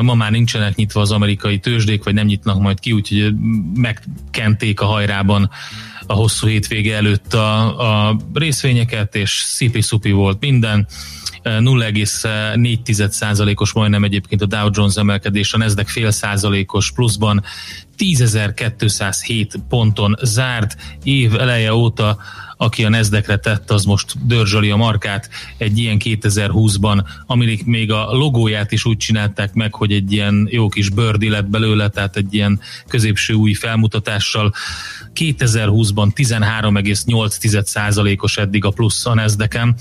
[0.00, 3.34] Ma már nincsenek nyitva az amerikai tőzsdék, vagy nem nyitnak majd ki, úgyhogy
[3.74, 5.50] megkenték a hajrában
[6.10, 10.86] a hosszú hétvége előtt a, a részvényeket, és szipi-szupi volt minden.
[11.42, 17.42] 0,4%-os majdnem egyébként a Dow Jones emelkedés, a Nasdaq fél százalékos pluszban
[17.98, 22.18] 10.207 ponton zárt, év eleje óta
[22.62, 28.12] aki a Nezdekre tett, az most dörzsöli a markát egy ilyen 2020-ban, aminek még a
[28.12, 32.34] logóját is úgy csinálták meg, hogy egy ilyen jó kis bőrdi lett belőle, tehát egy
[32.34, 34.52] ilyen középső új felmutatással.
[35.14, 39.76] 2020-ban 13,8%-os eddig a plusz a Nezdeken.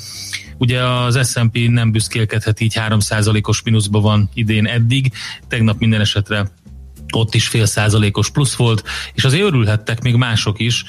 [0.58, 5.12] Ugye az S&P nem büszkélkedhet így 3%-os mínuszban van idén eddig,
[5.48, 6.52] tegnap minden esetre
[7.12, 10.84] ott is fél százalékos plusz volt, és azért örülhettek még mások is,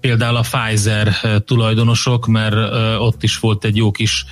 [0.00, 2.56] például a Pfizer tulajdonosok, mert
[2.98, 4.24] ott is volt egy jó kis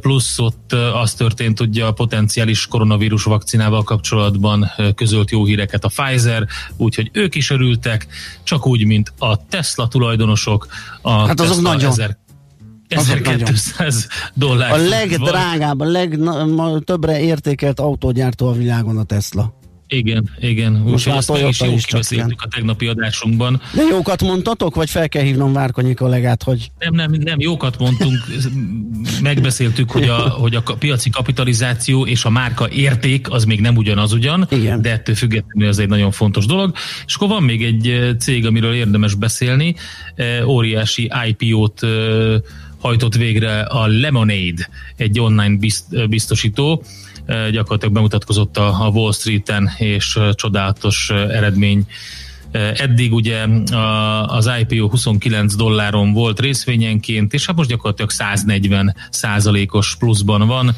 [0.00, 6.46] plusz ott az történt, hogy a potenciális koronavírus vakcinával kapcsolatban közölt jó híreket a Pfizer,
[6.76, 8.06] úgyhogy ők is örültek,
[8.42, 10.66] csak úgy, mint a Tesla tulajdonosok.
[11.02, 11.90] A hát azok Tesla nagyon.
[11.90, 12.20] 1000
[12.88, 14.72] 1200 dollár.
[14.72, 19.60] A legdrágább, a legtöbbre értékelt autógyártó a világon a Tesla.
[19.92, 20.72] Igen, igen.
[20.72, 23.60] Most már is Toyota is csak kibeszéltük a tegnapi adásunkban.
[23.74, 26.70] De jókat mondtatok, vagy fel kell hívnom Várkonyi kollégát, hogy...
[26.78, 28.14] Nem, nem, nem, jókat mondtunk,
[29.22, 34.12] megbeszéltük, hogy a, hogy a piaci kapitalizáció és a márka érték az még nem ugyanaz
[34.12, 34.82] ugyan, Igen.
[34.82, 36.72] de ettől függetlenül ez egy nagyon fontos dolog.
[37.06, 39.74] És akkor van még egy eh, cég, amiről érdemes beszélni,
[40.14, 41.90] eh, óriási IPO-t eh,
[42.78, 46.82] hajtott végre a Lemonade, egy online bizt, biztosító,
[47.50, 51.86] gyakorlatilag bemutatkozott a Wall Street-en, és csodálatos eredmény
[52.52, 53.46] Eddig ugye
[54.26, 60.74] az IPO 29 dolláron volt részvényenként, és hát most gyakorlatilag 140 százalékos pluszban van,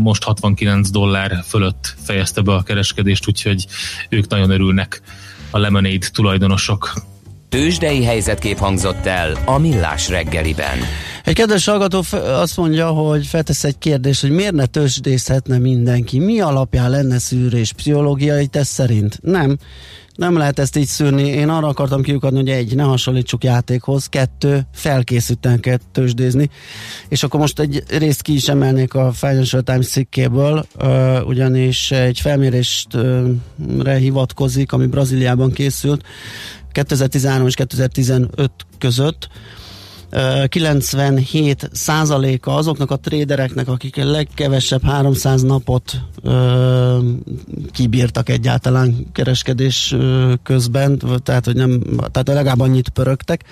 [0.00, 3.66] most 69 dollár fölött fejezte be a kereskedést, úgyhogy
[4.08, 5.02] ők nagyon örülnek
[5.50, 6.92] a Lemonade tulajdonosok.
[7.48, 10.78] Tőzsdei helyzetkép hangzott el a Millás reggeliben.
[11.24, 16.18] Egy kedves hallgató azt mondja, hogy feltesz egy kérdést, hogy miért ne tőzsdészhetne mindenki?
[16.18, 17.72] Mi alapján lenne szűrés?
[17.72, 19.18] Pszichológiai teszt szerint?
[19.22, 19.56] Nem.
[20.14, 21.22] Nem lehet ezt így szűrni.
[21.22, 26.50] Én arra akartam kiukadni, hogy egy, ne hasonlítsuk játékhoz, kettő, felkészülten kell tőzsdézni.
[27.08, 30.66] És akkor most egy részt ki is emelnék a Financial Times cikkéből,
[31.26, 36.04] ugyanis egy felméréstre hivatkozik, ami Brazíliában készült,
[36.78, 39.28] 2013 és 2015 között.
[40.48, 46.98] 97 százaléka azoknak a trédereknek, akik a legkevesebb 300 napot ö,
[47.70, 53.44] kibírtak egyáltalán kereskedés ö, közben, tehát hogy nem, tehát legalább annyit pörögtek,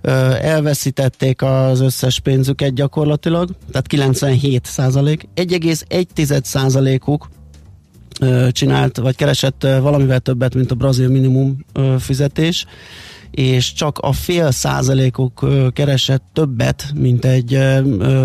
[0.00, 0.10] ö,
[0.40, 7.28] elveszítették az összes pénzüket gyakorlatilag, tehát 97 százalék, 1,1 százalékuk
[8.50, 11.64] csinált, vagy keresett valamivel többet, mint a brazil minimum
[11.98, 12.66] fizetés,
[13.30, 17.58] és csak a fél százalékok keresett többet, mint egy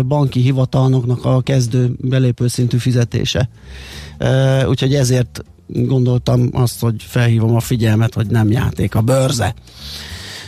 [0.06, 3.48] banki hivatalnoknak a kezdő belépő szintű fizetése.
[4.68, 9.54] Úgyhogy ezért gondoltam azt, hogy felhívom a figyelmet, hogy nem játék a bőrze.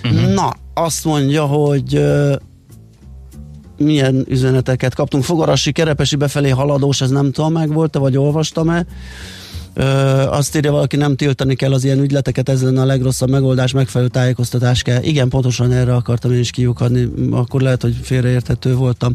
[0.05, 0.33] Uh-huh.
[0.33, 2.05] Na, azt mondja, hogy
[3.77, 5.25] milyen üzeneteket kaptunk.
[5.25, 8.87] Fogarasi, Kerepesi befelé haladós, ez nem tudom, meg volt-e, vagy olvastam-e.
[9.75, 9.83] Ö,
[10.29, 14.11] azt írja valaki, nem tiltani kell az ilyen ügyleteket, ez lenne a legrosszabb megoldás, megfelelő
[14.11, 15.03] tájékoztatás kell.
[15.03, 19.15] Igen, pontosan erre akartam én is kiukadni, akkor lehet, hogy félreérthető voltam,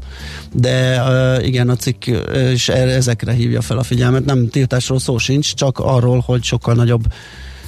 [0.53, 5.53] de ö, igen, a cikk és ezekre hívja fel a figyelmet, nem tiltásról szó sincs,
[5.53, 7.03] csak arról, hogy sokkal nagyobb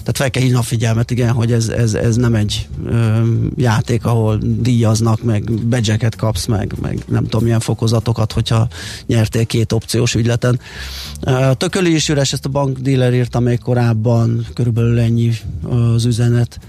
[0.07, 3.21] tehát fel kell hívni a figyelmet, igen, hogy ez, ez, ez nem egy ö,
[3.55, 8.67] játék, ahol díjaznak, meg bedzseket kapsz, meg, meg nem tudom milyen fokozatokat, hogyha
[9.05, 10.59] nyertél két opciós ügyleten.
[11.21, 15.31] A tököli is üres, ezt a bankdealer írta még korábban, körülbelül ennyi
[15.93, 16.59] az üzenet.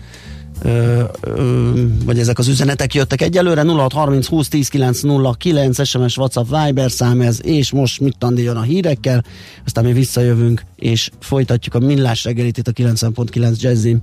[2.04, 7.38] Vagy ezek az üzenetek jöttek egyelőre 0630 20 10 909 SMS, WhatsApp, Viber szám ez,
[7.42, 9.24] és most mit jön a hírekkel,
[9.64, 14.02] aztán mi visszajövünk, és folytatjuk a millás reggelit itt a 90.9 Jazzin.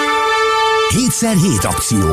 [0.91, 2.07] 7x7 akció.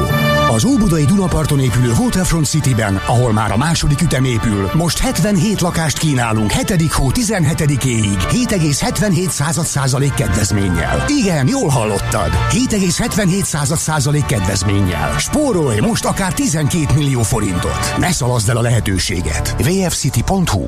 [0.50, 5.98] Az Óbudai Dunaparton épülő Waterfront Cityben, ahol már a második ütem épül, most 77 lakást
[5.98, 6.92] kínálunk 7.
[6.92, 11.04] hó 17-éig 7,77 század százalék kedvezménnyel.
[11.06, 12.30] Igen, jól hallottad.
[12.50, 15.18] 7,77 század százalék kedvezménnyel.
[15.18, 17.94] Spórolj most akár 12 millió forintot.
[17.98, 19.54] Ne szalaszd el a lehetőséget.
[19.58, 20.66] vfcity.hu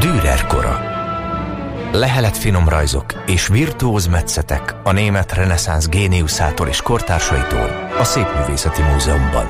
[0.00, 0.97] Dürer kora.
[1.92, 9.46] Lehelet finom rajzok és virtuóz metszetek a német reneszánsz géniuszától és kortársaitól a Szépművészeti Múzeumban.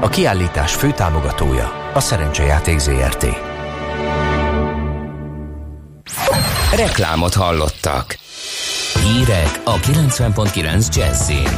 [0.00, 3.26] A kiállítás főtámogatója a Szerencsejáték ZRT.
[6.76, 8.18] Reklámot hallottak.
[9.02, 11.56] Hírek a 90.9 Jazzin.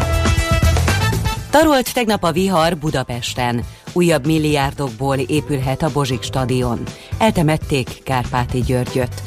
[1.51, 3.65] Tarolt tegnap a vihar Budapesten.
[3.93, 6.83] Újabb milliárdokból épülhet a Bozsik stadion.
[7.19, 9.23] Eltemették Kárpáti Györgyöt.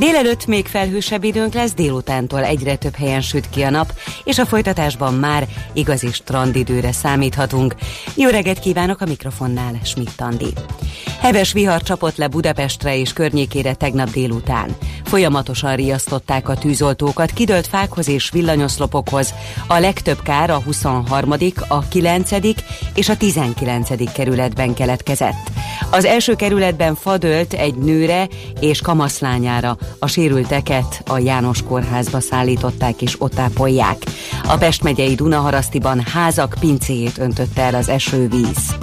[0.00, 3.92] Délelőtt még felhősebb időnk lesz, délutántól egyre több helyen süt ki a nap,
[4.24, 7.74] és a folytatásban már igazi strandidőre számíthatunk.
[8.14, 10.52] Jó reggelt kívánok a mikrofonnál, Schmidt Andi.
[11.20, 14.76] Heves vihar csapott le Budapestre és környékére tegnap délután.
[15.04, 19.34] Folyamatosan riasztották a tűzoltókat kidőlt fákhoz és villanyoszlopokhoz.
[19.66, 21.34] A legtöbb kár a 23.,
[21.68, 22.30] a 9.
[22.94, 23.90] és a 19.
[24.12, 25.50] kerületben keletkezett.
[25.90, 28.28] Az első kerületben fadölt egy nőre
[28.60, 29.76] és kamaszlányára.
[29.98, 33.96] A sérülteket a János kórházba szállították és ott ápolják.
[34.44, 38.74] A Pest megyei Dunaharasztiban házak pincéjét öntötte el az esővíz.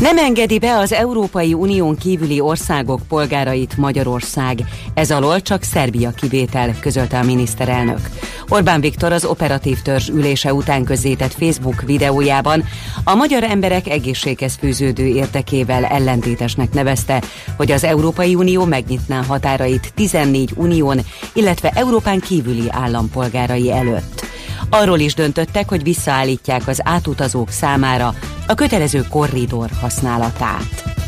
[0.00, 4.58] Nem engedi be az Európai Unión kívüli országok polgárait Magyarország.
[4.94, 8.10] Ez alól csak Szerbia kivétel, közölte a miniszterelnök.
[8.48, 12.64] Orbán Viktor az operatív törzs ülése után közzétett Facebook videójában
[13.04, 17.22] a magyar emberek egészséghez fűződő érdekével ellentétesnek nevezte,
[17.56, 21.00] hogy az Európai Unió megnyitná határait 14 unión,
[21.32, 24.24] illetve Európán kívüli állampolgárai előtt.
[24.70, 28.14] Arról is döntöttek, hogy visszaállítják az átutazók számára
[28.46, 31.05] a kötelező korridor használatát.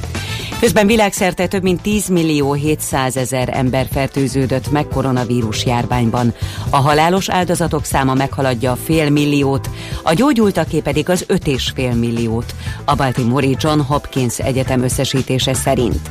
[0.61, 6.35] Közben világszerte több mint 10 millió 700 ezer ember fertőződött meg koronavírus járványban.
[6.71, 9.71] A halálos áldozatok száma meghaladja a fél milliót,
[10.03, 12.55] a gyógyultaké pedig az 5,5 milliót,
[12.85, 16.11] a Baltimore John Hopkins Egyetem összesítése szerint.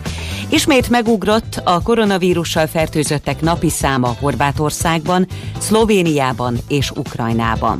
[0.49, 5.27] Ismét megugrott a koronavírussal fertőzöttek napi száma Horvátországban,
[5.59, 7.79] Szlovéniában és Ukrajnában.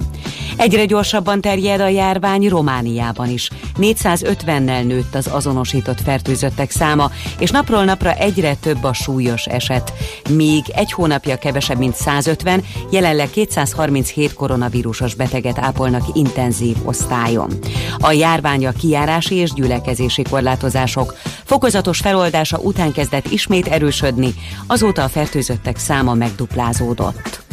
[0.58, 3.50] Egyre gyorsabban terjed a járvány Romániában is.
[3.80, 9.94] 450-nel nőtt az azonosított fertőzöttek száma, és napról napra egyre több a súlyos eset.
[10.30, 17.50] Míg egy hónapja kevesebb, mint 150, jelenleg 237 koronavírusos beteget ápolnak intenzív osztályon.
[17.98, 24.34] A járvány a kijárási és gyülekezési korlátozások fokozatos feloldása után kezdett ismét erősödni,
[24.68, 27.47] azóta a fertőzöttek száma megduplázódott.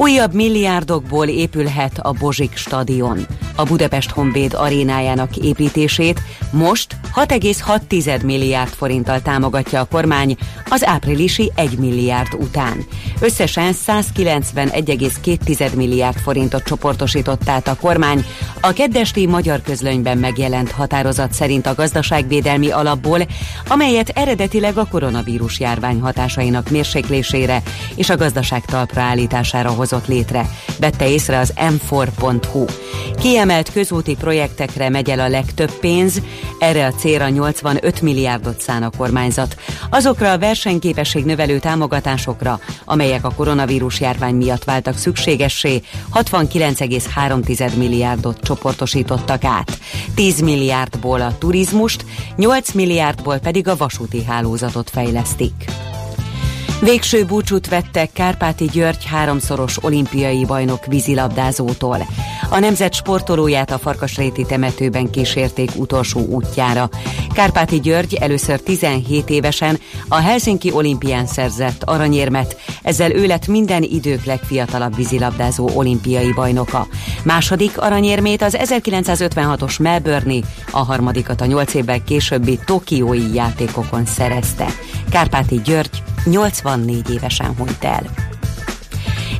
[0.00, 3.26] Újabb milliárdokból épülhet a Bozsik stadion.
[3.58, 10.36] A Budapest Honvéd arénájának építését most 6,6 milliárd forinttal támogatja a kormány
[10.68, 12.84] az áprilisi 1 milliárd után.
[13.20, 18.24] Összesen 191,2 milliárd forintot csoportosított át a kormány
[18.60, 23.20] a keddesti magyar közlönyben megjelent határozat szerint a gazdaságvédelmi alapból,
[23.68, 27.62] amelyet eredetileg a koronavírus járvány hatásainak mérséklésére
[27.94, 30.50] és a gazdaság talpra állítására hozott létre,
[30.80, 32.64] vette észre az m4.hu.
[33.48, 36.22] Kiemelt közúti projektekre megy el a legtöbb pénz,
[36.58, 39.56] erre a célra 85 milliárdot szán a kormányzat.
[39.90, 45.82] Azokra a versenyképesség növelő támogatásokra, amelyek a koronavírus járvány miatt váltak szükségessé,
[46.14, 49.78] 69,3 milliárdot csoportosítottak át.
[50.14, 52.04] 10 milliárdból a turizmust,
[52.36, 55.64] 8 milliárdból pedig a vasúti hálózatot fejlesztik.
[56.80, 62.06] Végső búcsút vettek Kárpáti György háromszoros olimpiai bajnok vízilabdázótól.
[62.50, 66.88] A nemzet sportolóját a Farkasréti temetőben kísérték utolsó útjára.
[67.32, 69.78] Kárpáti György először 17 évesen
[70.08, 76.86] a Helsinki olimpián szerzett aranyérmet, ezzel ő lett minden idők legfiatalabb vízilabdázó olimpiai bajnoka.
[77.22, 84.66] Második aranyérmét az 1956-os Melbourne, a harmadikat a 8 évvel későbbi Tokiói játékokon szerezte.
[85.10, 88.27] Kárpáti György 84 évesen hunyt el.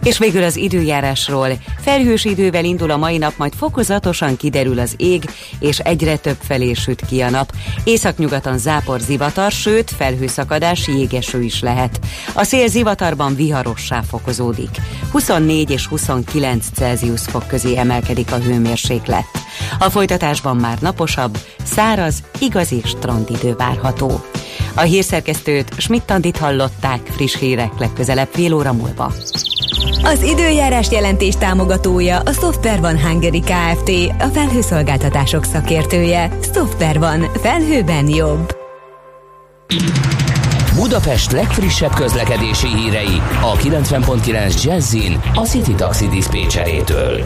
[0.09, 1.49] És végül az időjárásról.
[1.81, 5.25] Felhős idővel indul a mai nap, majd fokozatosan kiderül az ég,
[5.59, 7.53] és egyre több felé süt ki a nap.
[7.85, 12.01] Északnyugaton zápor zivatar, sőt felhőszakadás, jégeső is lehet.
[12.35, 14.71] A szél zivatarban viharossá fokozódik.
[15.13, 19.27] 24 és 29 Celsius fok közé emelkedik a hőmérséklet.
[19.79, 24.21] A folytatásban már naposabb, száraz, igazi strandidő várható.
[24.79, 29.13] A hírszerkesztőt Schmidt-Tandit hallották friss hírek legközelebb fél óra múlva.
[30.03, 33.91] Az időjárás jelentés támogatója a Software One Hungary Kft.
[34.19, 36.39] A felhőszolgáltatások szakértője.
[36.55, 37.31] Software One.
[37.43, 38.57] Felhőben jobb.
[40.79, 47.19] Budapest legfrissebb közlekedési hírei a 90.9 Jazzin a City Taxi Dispécsejétől.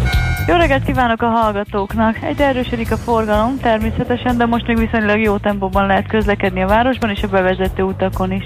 [0.46, 2.22] Jó reggelt kívánok a hallgatóknak!
[2.22, 7.10] Egy erősödik a forgalom természetesen, de most még viszonylag jó tempóban lehet közlekedni a városban
[7.10, 8.44] és a bevezető utakon is.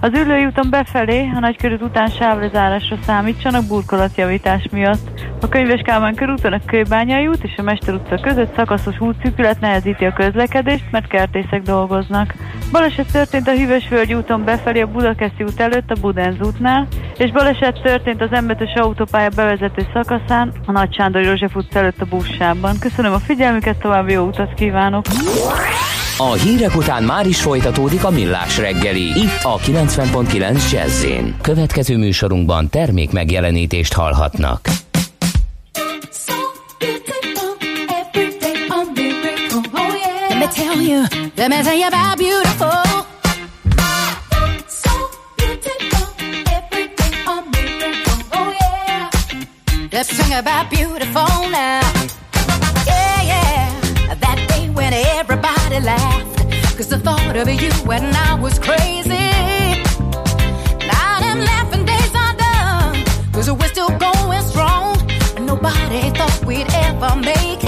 [0.00, 5.10] Az ülői úton befelé, a nagykörút után sávlezárásra számítsanak burkolatjavítás miatt.
[5.40, 10.04] A Könyves Kálmán körúton a Kőbányai út és a Mester utca között szakaszos útszűkület nehezíti
[10.04, 12.34] a közlekedést, mert kertészek dolgoznak.
[12.72, 16.86] Baleset történt a Hűvösvölgy úton befelé a Budakeszi út előtt a Budenz útnál,
[17.16, 22.04] és baleset történt az m autópálya bevezető szakaszán a Nagy Sándor József utca előtt a
[22.04, 22.78] buszsában.
[22.80, 25.04] Köszönöm a figyelmüket, további jó utat kívánok!
[26.20, 31.04] A hírek után már is folytatódik a millás reggeli, itt a 90.9 jazz
[31.40, 34.68] Következő műsorunkban termék megjelenítést hallhatnak.
[49.90, 51.87] Let's sing about beautiful now.
[56.78, 59.10] Cause the thought of you and I was crazy.
[60.86, 63.04] Now them laughing days are done.
[63.32, 64.96] Cause we're still going strong.
[65.36, 67.67] And nobody thought we'd ever make it.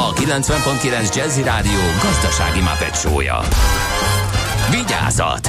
[0.00, 3.40] a 90.9 Jazzy Rádió gazdasági mapetsója.
[4.70, 5.48] Vigyázat!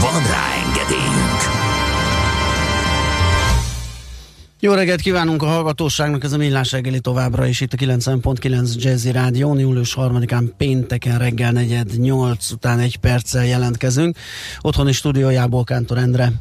[0.00, 1.40] Van rá engedélyünk!
[4.60, 9.12] Jó reggelt kívánunk a hallgatóságnak, ez a Millás reggeli továbbra is itt a 90.9 Jazzy
[9.12, 14.16] Rádió, július 3-án pénteken reggel negyed 8 után egy perccel jelentkezünk.
[14.60, 16.32] Otthoni stúdiójából Kántor Endre.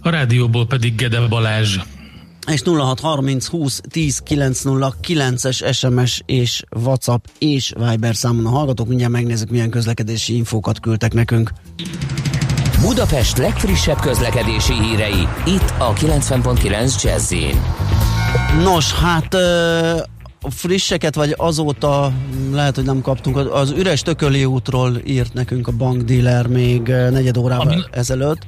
[0.00, 1.78] A rádióból pedig Gede Balázs.
[2.46, 8.88] És 0630 20 10 909-es SMS és WhatsApp és Viber számon a hallgatók.
[8.88, 11.52] Mindjárt megnézzük, milyen közlekedési infókat küldtek nekünk.
[12.80, 17.34] Budapest legfrissebb közlekedési hírei, itt a 90.9 jazz
[18.64, 19.96] Nos, hát ö,
[20.48, 22.12] frisseket, vagy azóta
[22.52, 23.36] lehet, hogy nem kaptunk.
[23.36, 28.46] Az üres Tököli útról írt nekünk a bankdealer még negyed órával Ami- ezelőtt.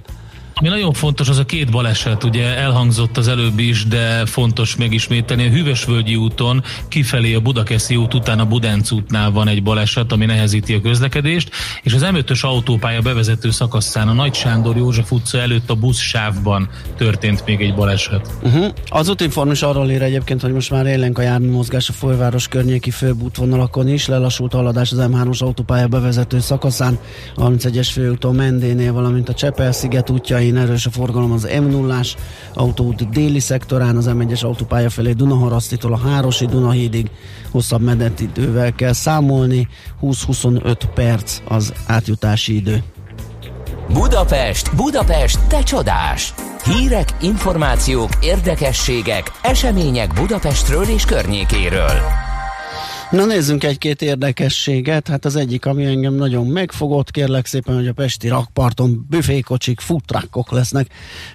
[0.63, 5.47] Ami nagyon fontos, az a két baleset, ugye elhangzott az előbb is, de fontos megismételni.
[5.47, 10.25] A Hűvösvölgyi úton kifelé a Budakeszi út után a Budenc útnál van egy baleset, ami
[10.25, 11.51] nehezíti a közlekedést,
[11.83, 17.45] és az M5-ös autópálya bevezető szakaszán a Nagy Sándor József utca előtt a buszsávban történt
[17.47, 18.31] még egy baleset.
[18.43, 18.67] Uh-huh.
[18.89, 22.91] Az útinform is arról ír egyébként, hogy most már élénk a járműmozgás a főváros környéki
[22.91, 26.99] főbb útvonalakon is, lelassult haladás az M3-os autópálya bevezető szakaszán,
[27.35, 32.00] a 31-es főúton Mendénél, valamint a Csepel-sziget útjain erős a forgalom az m 0
[32.55, 37.11] autóút déli szektorán, az M1-es autópálya felé Dunaharasztitól a Hárosi Dunahídig
[37.50, 39.68] hosszabb menetidővel kell számolni,
[40.03, 42.82] 20-25 perc az átjutási idő.
[43.92, 46.34] Budapest, Budapest, te csodás!
[46.64, 52.22] Hírek, információk, érdekességek, események Budapestről és környékéről.
[53.13, 55.09] Na nézzünk egy-két érdekességet.
[55.09, 60.51] Hát az egyik, ami engem nagyon megfogott, kérlek szépen, hogy a Pesti rakparton büfékocsik, futrákok
[60.51, 60.87] lesznek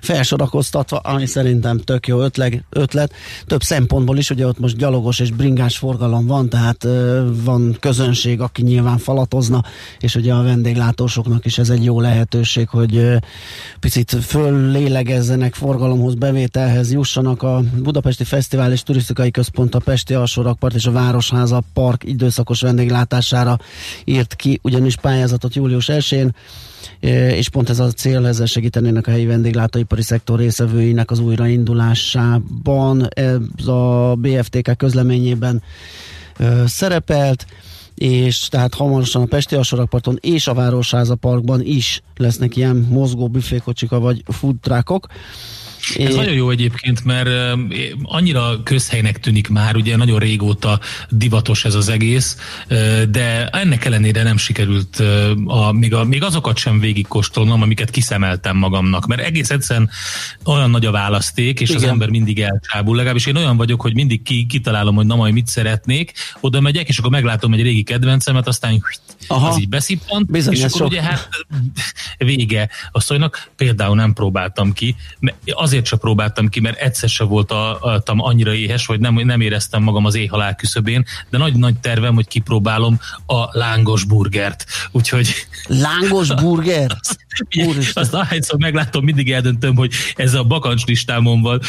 [0.02, 3.14] felsorakoztatva, ami szerintem tök jó ötleg, ötlet.
[3.46, 6.88] Több szempontból is, ugye ott most gyalogos és bringás forgalom van, tehát
[7.44, 9.64] van közönség, aki nyilván falatozna,
[10.00, 13.08] és ugye a vendéglátósoknak is ez egy jó lehetőség, hogy
[13.80, 20.86] picit föllélegezzenek forgalomhoz, bevételhez jussanak a Budapesti Fesztivál és Turisztikai Központ, a Pesti Alsórakpart és
[20.86, 23.60] a Városháza Park időszakos vendéglátására
[24.06, 26.36] írt ki, ugyanis pályázatot július 1-én,
[27.32, 33.08] és pont ez a cél, ezzel segítenének a helyi vendéglátóipari szektor részevőinek az újraindulásában.
[33.10, 35.62] Ez a BFTK közleményében
[36.38, 37.46] ö, szerepelt,
[37.96, 44.00] és tehát hamarosan a Pesti Alsórakparton és a Városháza Parkban is lesznek ilyen mozgó büfékocsika
[44.00, 45.08] vagy foodtruckok.
[45.98, 47.30] Ez nagyon jó egyébként, mert
[48.04, 52.38] annyira közhelynek tűnik már, ugye nagyon régóta divatos ez az egész,
[53.10, 55.04] de ennek ellenére nem sikerült
[55.46, 59.90] a, még, a, még azokat sem végigkóstolnom, amiket kiszemeltem magamnak, mert egész egyszerűen
[60.46, 61.82] olyan nagy a választék, és Igen.
[61.82, 62.96] az ember mindig elcsábul.
[62.96, 66.88] Legalábbis én olyan vagyok, hogy mindig ki, kitalálom, hogy na majd mit szeretnék, oda megyek,
[66.88, 68.84] és akkor meglátom egy régi kedvencemet, aztán
[69.28, 69.48] Aha.
[69.48, 70.88] az így beszippant, Bizony, és akkor sok.
[70.88, 71.30] ugye hát
[72.18, 73.50] vége a sztorinak.
[73.56, 78.86] Például nem próbáltam ki, mert azért sem próbáltam ki, mert egyszer se voltam annyira éhes,
[78.86, 84.04] hogy nem, nem éreztem magam az éhhalál küszöbén, de nagy-nagy tervem, hogy kipróbálom a lángos
[84.04, 84.66] burgert.
[84.92, 85.30] Úgyhogy...
[85.68, 86.92] Lángos burger?
[87.56, 91.62] Ugye, azt ahányszor meglátom, mindig eldöntöm, hogy ez a bakancs listámon van.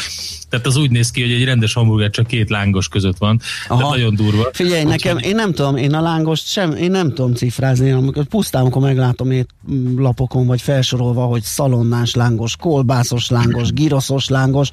[0.49, 3.41] Tehát az úgy néz ki, hogy egy rendes hamburger csak két lángos között van.
[3.67, 4.49] Tehát nagyon durva.
[4.53, 8.61] Figyelj, nekem, én nem tudom, én a lángost sem, én nem tudom cifrázni, amikor pusztán,
[8.61, 9.49] amikor meglátom itt
[9.95, 14.69] lapokon, vagy felsorolva, hogy szalonnás lángos, kolbászos lángos, giroszos lángos,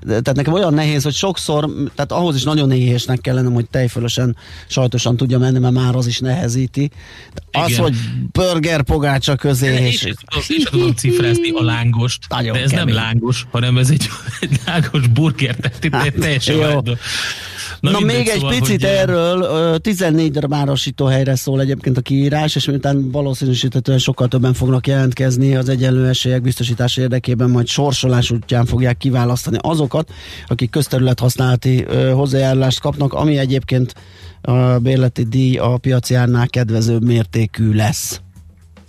[0.00, 3.66] De- tehát nekem olyan nehéz, hogy sokszor, tehát ahhoz is nagyon éhésnek kell lennem, hogy
[3.70, 4.36] tejfölösen,
[4.68, 6.90] sajtosan tudja menni, mert már az is nehezíti.
[7.34, 7.80] De Az, Igen.
[7.82, 7.94] hogy
[8.32, 10.02] burger pogácsa közé, Én és
[10.48, 12.84] én tudom cifrázni a lángost, Nagyon de ez kemény.
[12.86, 14.08] nem lángos, hanem ez egy,
[14.40, 16.82] egy lángos burger, tehát Hát, teljesen jó.
[17.80, 22.00] Na, Na még egy szóval, picit hogy, erről, ö, 14 darab árasítóhelyre szól egyébként a
[22.00, 28.30] kiírás, és miután valószínűsítetően sokkal többen fognak jelentkezni az egyenlő esélyek biztosítása érdekében, majd sorsolás
[28.30, 30.10] útján fogják kiválasztani azokat,
[30.46, 33.94] akik közterület használati hozzájárulást kapnak, ami egyébként
[34.40, 38.20] a bérleti díj a piaci árnál kedvezőbb mértékű lesz.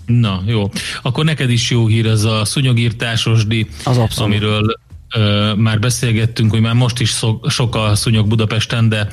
[0.05, 0.69] Na, jó.
[1.01, 4.31] Akkor neked is jó hír ez a szúnyogírtásos díj, Az abszolút.
[4.33, 4.79] amiről
[5.16, 9.07] ö, már beszélgettünk, hogy már most is szok, sok a szúnyog Budapesten, de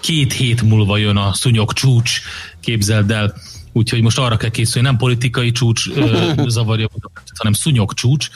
[0.00, 2.20] két hét múlva jön a szúnyog csúcs,
[2.60, 3.34] képzeld el.
[3.72, 8.28] Úgyhogy most arra kell készülni, nem politikai csúcs ö, zavarja Budapestet, hanem szúnyog csúcs.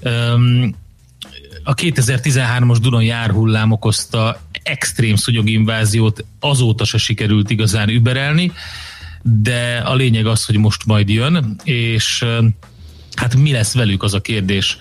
[0.00, 0.74] Öm,
[1.64, 8.52] a 2013-as Dunai járhullám okozta extrém szúnyoginváziót, azóta se sikerült igazán überelni,
[9.22, 12.24] de a lényeg az, hogy most majd jön, és
[13.14, 14.76] hát mi lesz velük az a kérdés.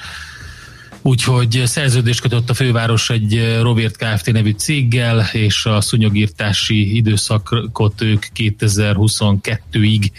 [1.05, 4.31] Úgyhogy szerződést kötött a főváros egy ö, Rovért Kft.
[4.31, 10.11] nevű céggel, és a szúnyogírtási időszakot ők 2022-ig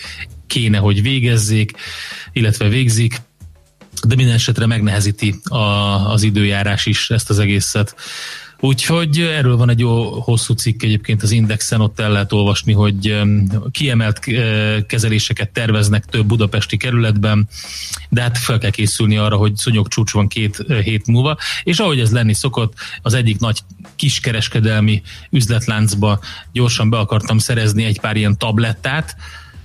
[0.46, 1.72] kéne, hogy végezzék,
[2.32, 3.20] illetve végzik,
[4.06, 5.56] de minden esetre megnehezíti a,
[6.10, 7.94] az időjárás is ezt az egészet.
[8.64, 13.06] Úgyhogy erről van egy jó hosszú cikk egyébként az Indexen, ott el lehet olvasni, hogy
[13.06, 17.48] em, kiemelt eh, kezeléseket terveznek több budapesti kerületben,
[18.08, 21.78] de hát fel kell készülni arra, hogy szonyog csúcs van két eh, hét múlva, és
[21.78, 23.58] ahogy ez lenni szokott, az egyik nagy
[23.96, 26.20] kiskereskedelmi üzletláncba
[26.52, 29.16] gyorsan be akartam szerezni egy pár ilyen tablettát,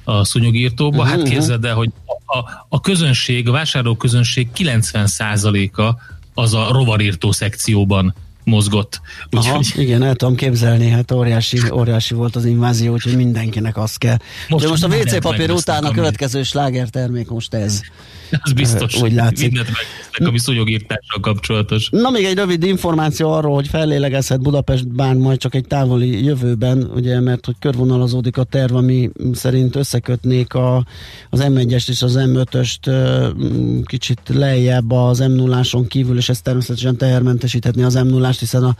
[0.03, 1.03] a szúnyogírtóba.
[1.03, 1.29] Hát Mhm.
[1.29, 1.89] képzeld el, hogy
[2.25, 2.37] a,
[2.69, 5.95] a közönség, a vásárló közönség 90%-a
[6.33, 8.13] az a rovarírtó szekcióban
[8.49, 9.01] mozgott.
[9.29, 13.95] Aha, Úgyhogy igen, el tudom képzelni, hát óriási, óriási volt az invázió, úgyhogy mindenkinek az
[13.95, 14.17] kell.
[14.47, 17.81] Most Most, most a WC papír után a következő sláger termék most ez.
[18.43, 19.45] az biztos, Úgy látszik.
[19.45, 21.89] mindent megnéztek, ami szúnyogírtással kapcsolatos.
[21.91, 26.91] Na még egy rövid információ arról, hogy fellélegezhet Budapest bár majd csak egy távoli jövőben,
[26.95, 30.85] ugye, mert hogy körvonalazódik a terv, ami szerint összekötnék a,
[31.29, 36.41] az M1-est és az M5-öst ö, m, kicsit lejjebb az m 0 kívül, és ez
[36.41, 38.75] természetesen tehermentesíthetné az m 0 hiszen a,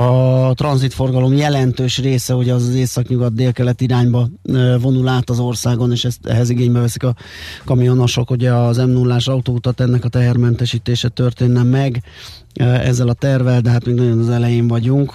[0.00, 4.28] a tranzitforgalom jelentős része ugye az az észak-nyugat délkelet irányba
[4.80, 7.14] vonul át az országon, és ezt, ehhez igénybe veszik a
[7.64, 12.02] kamionosok, ugye az m 0 autóutat ennek a tehermentesítése történne meg
[12.54, 15.12] ezzel a tervel, de hát még nagyon az elején vagyunk,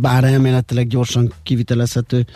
[0.00, 2.26] bár elméletileg gyorsan kivitelezhető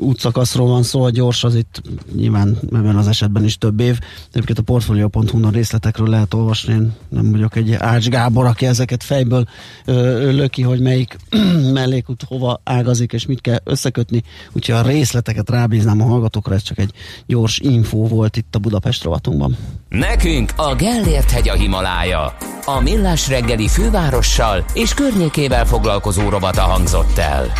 [0.00, 1.82] útszakaszról van szó, a gyors az itt
[2.14, 3.98] nyilván ebben az esetben is több év.
[4.32, 9.44] Egyébként a portfolio.hu-n részletekről lehet olvasni, én nem vagyok egy Ács Gábor, aki ezeket fejből
[9.84, 11.16] ö, löki, hogy melyik
[11.72, 14.22] mellékút hova ágazik, és mit kell összekötni,
[14.52, 16.92] úgyhogy a részleteket rábíznám a hallgatókra, ez csak egy
[17.26, 19.56] gyors info volt itt a Budapest rovatunkban.
[19.88, 22.36] Nekünk a Gellért hegy a Himalája.
[22.64, 27.52] A Millás reggeli fővárossal és környékével foglalkozó rovata hangzott el.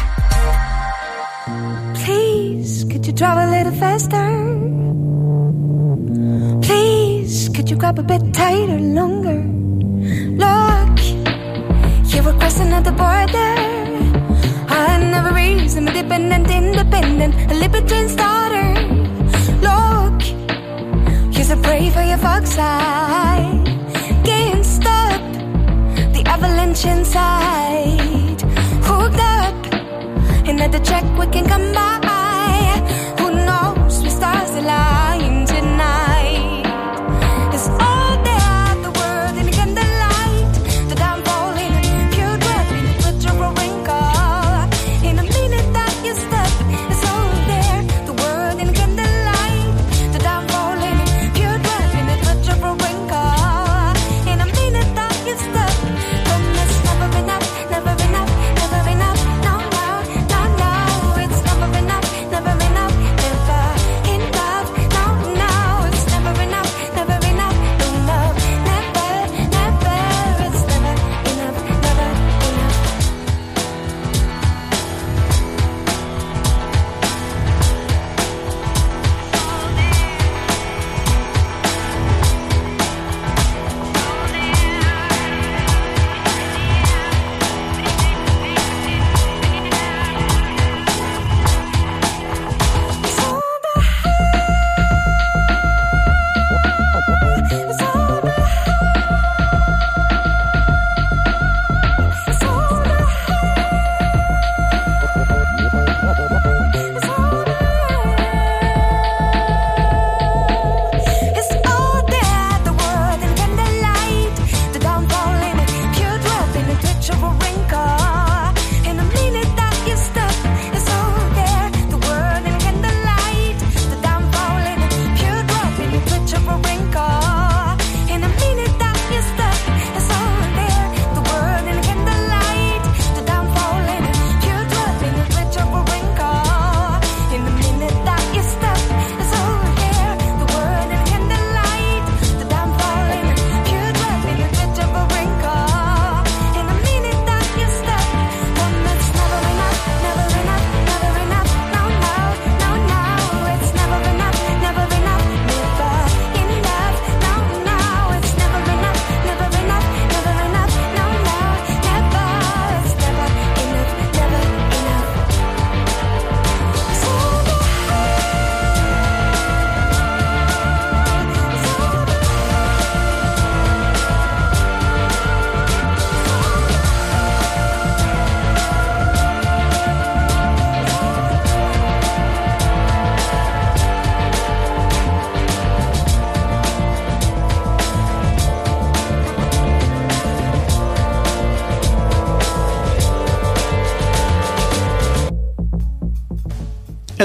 [2.60, 4.26] Please, could you drive a little faster?
[6.60, 9.40] Please, could you grab a bit tighter, longer?
[10.44, 10.98] Look,
[12.12, 13.54] you were crossing at the border.
[14.68, 18.68] I never reason, dependent, independent, a libertine's daughter.
[19.66, 20.20] Look,
[21.34, 23.40] you're so brave for your fox eye.
[24.22, 25.22] Can't stop
[26.12, 28.42] the avalanche inside.
[28.84, 29.56] Hooked up.
[30.46, 32.09] Another check we can come by.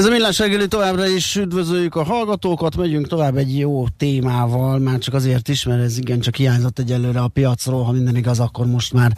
[0.05, 4.97] Ez a millás reggeli továbbra is üdvözöljük a hallgatókat, megyünk tovább egy jó témával, már
[4.97, 8.65] csak azért is, mert ez igen csak hiányzott egyelőre a piacról, ha minden igaz, akkor
[8.65, 9.17] most már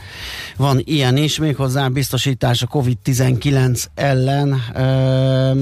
[0.58, 4.62] van ilyen is, méghozzá biztosítás a COVID-19 ellen.
[4.74, 5.58] Ehm,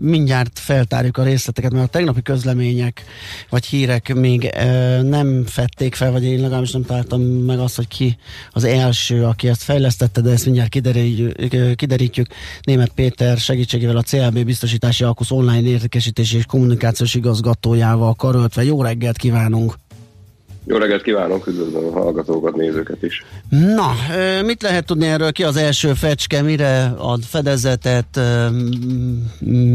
[0.00, 3.04] mindjárt feltárjuk a részleteket, mert a tegnapi közlemények
[3.50, 7.88] vagy hírek még e, nem fették fel, vagy én legalábbis nem találtam meg azt, hogy
[7.88, 8.16] ki
[8.50, 11.76] az első, aki ezt fejlesztette, de ezt mindjárt kiderítjük.
[11.76, 12.26] kiderítjük.
[12.62, 18.64] Német Péter segítségével a CLB biztosítási alkusz online értékesítési és kommunikációs igazgatójával karöltve.
[18.64, 19.74] Jó reggelt kívánunk!
[20.64, 23.24] Jó reggelt kívánok, üdvözlöm a hallgatókat, nézőket is.
[23.48, 23.92] Na,
[24.44, 25.32] mit lehet tudni erről?
[25.32, 28.20] Ki az első fecske, mire ad fedezetet?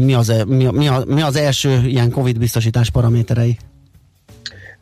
[0.04, 3.58] Mi az, e- mi, mi, mi az első ilyen Covid biztosítás paraméterei?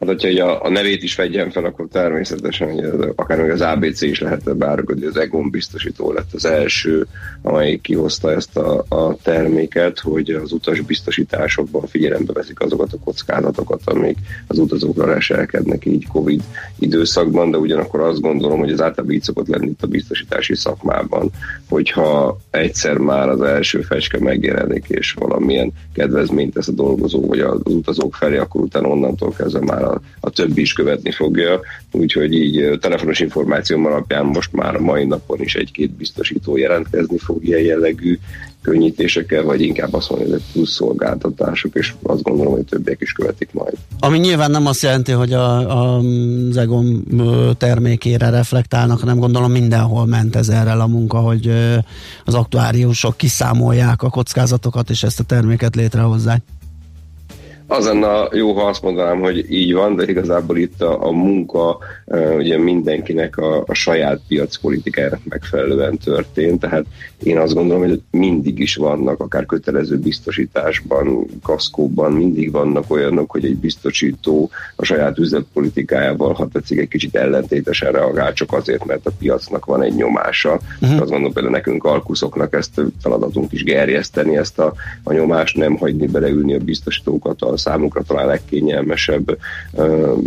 [0.01, 3.61] Hát, hogyha a, a nevét is vegyem fel, akkor természetesen ugye, az- akár még az
[3.61, 4.43] ABC is lehet,
[4.87, 7.07] ugye az Egon biztosító lett az első,
[7.43, 13.81] amelyik kihozta ezt a, a terméket, hogy az utas biztosításokban figyelembe veszik azokat a kockázatokat,
[13.85, 16.43] amik az utazókra leselkednek így Covid
[16.79, 21.31] időszakban, de ugyanakkor azt gondolom, hogy az általában így szokott lenni itt a biztosítási szakmában,
[21.69, 27.61] hogyha egyszer már az első fecske megjelenik, és valamilyen kedvezményt tesz a dolgozó, vagy az
[27.65, 29.83] utazók felé, akkor utána onnantól kezdve már
[30.21, 31.61] a, többi is követni fogja.
[31.93, 37.61] Úgyhogy így telefonos információm alapján most már mai napon is egy-két biztosító jelentkezni fog ilyen
[37.61, 38.19] jellegű
[38.65, 43.49] könnyítésekkel, vagy inkább azt mondja, hogy plusz szolgáltatások, és azt gondolom, hogy többiek is követik
[43.53, 43.75] majd.
[43.99, 45.57] Ami nyilván nem azt jelenti, hogy a,
[45.97, 46.03] a
[46.57, 47.05] az
[47.59, 51.53] termékére reflektálnak, hanem gondolom mindenhol ment ezerrel a munka, hogy
[52.25, 56.43] az aktuáriusok kiszámolják a kockázatokat, és ezt a terméket létrehozzák.
[57.67, 61.79] Az lenne jó, ha azt mondanám, hogy így van, de igazából itt a, a munka
[62.37, 66.85] ugye mindenkinek a, a saját piacpolitikájának megfelelően történt, tehát
[67.23, 73.45] én azt gondolom, hogy mindig is vannak, akár kötelező biztosításban, kaszkóban, mindig vannak olyanok, hogy
[73.45, 79.13] egy biztosító a saját üzletpolitikájával, ha tetszik, egy kicsit ellentétesen reagál, csak azért, mert a
[79.19, 80.61] piacnak van egy nyomása.
[80.81, 81.01] Uh-huh.
[81.01, 86.07] Azt gondolom például nekünk alkuszoknak ezt feladatunk is gerjeszteni, ezt a, a nyomást, nem hagyni
[86.07, 89.39] beleülni a biztosítókat a számukra talán legkényelmesebb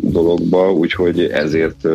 [0.02, 1.88] dologba, úgyhogy ezért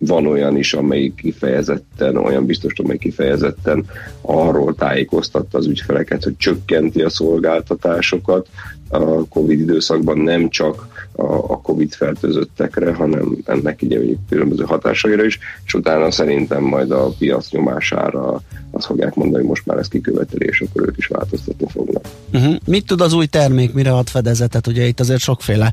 [0.00, 3.84] van olyan is, amelyik kifejezetten, olyan biztos, amely kifejezetten
[4.20, 8.48] arról tájékoztatta az ügyfeleket, hogy csökkenti a szolgáltatásokat.
[8.88, 15.24] A Covid időszakban nem csak a, a Covid fertőzöttekre, hanem ennek így egy különböző hatásaira
[15.24, 18.40] is, és utána szerintem majd a piac nyomására
[18.80, 22.04] azt fogják mondani, hogy most már ez kiköveteli, és akkor ők is változtatni fognak.
[22.32, 22.56] Uh-huh.
[22.66, 24.66] Mit tud az új termék, mire ad fedezetet?
[24.66, 25.72] Ugye itt azért sokféle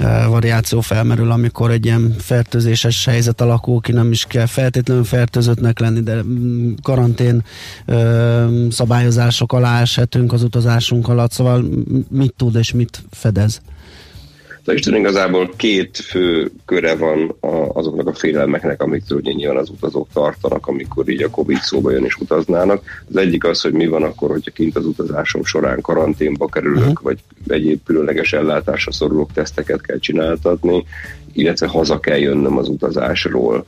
[0.00, 5.78] uh, variáció felmerül, amikor egy ilyen fertőzéses helyzet alakul ki, nem is kell feltétlenül fertőzöttnek
[5.78, 7.44] lenni, de mm, karantén
[7.86, 11.64] uh, szabályozások alá eshetünk az utazásunk alatt, szóval
[12.10, 13.60] mit tud és mit fedez?
[14.64, 20.08] De Isten igazából két fő köre van a, azoknak a félelmeknek, amiktől nyilván az utazók
[20.12, 22.82] tartanak, amikor így a Covid szóba jön és utaznának.
[23.08, 27.02] Az egyik az, hogy mi van akkor, hogyha kint az utazásom során karanténba kerülök, uh-huh.
[27.02, 30.84] vagy egyéb különleges ellátásra szorulók teszteket kell csináltatni,
[31.34, 33.64] illetve haza kell jönnöm az utazásról,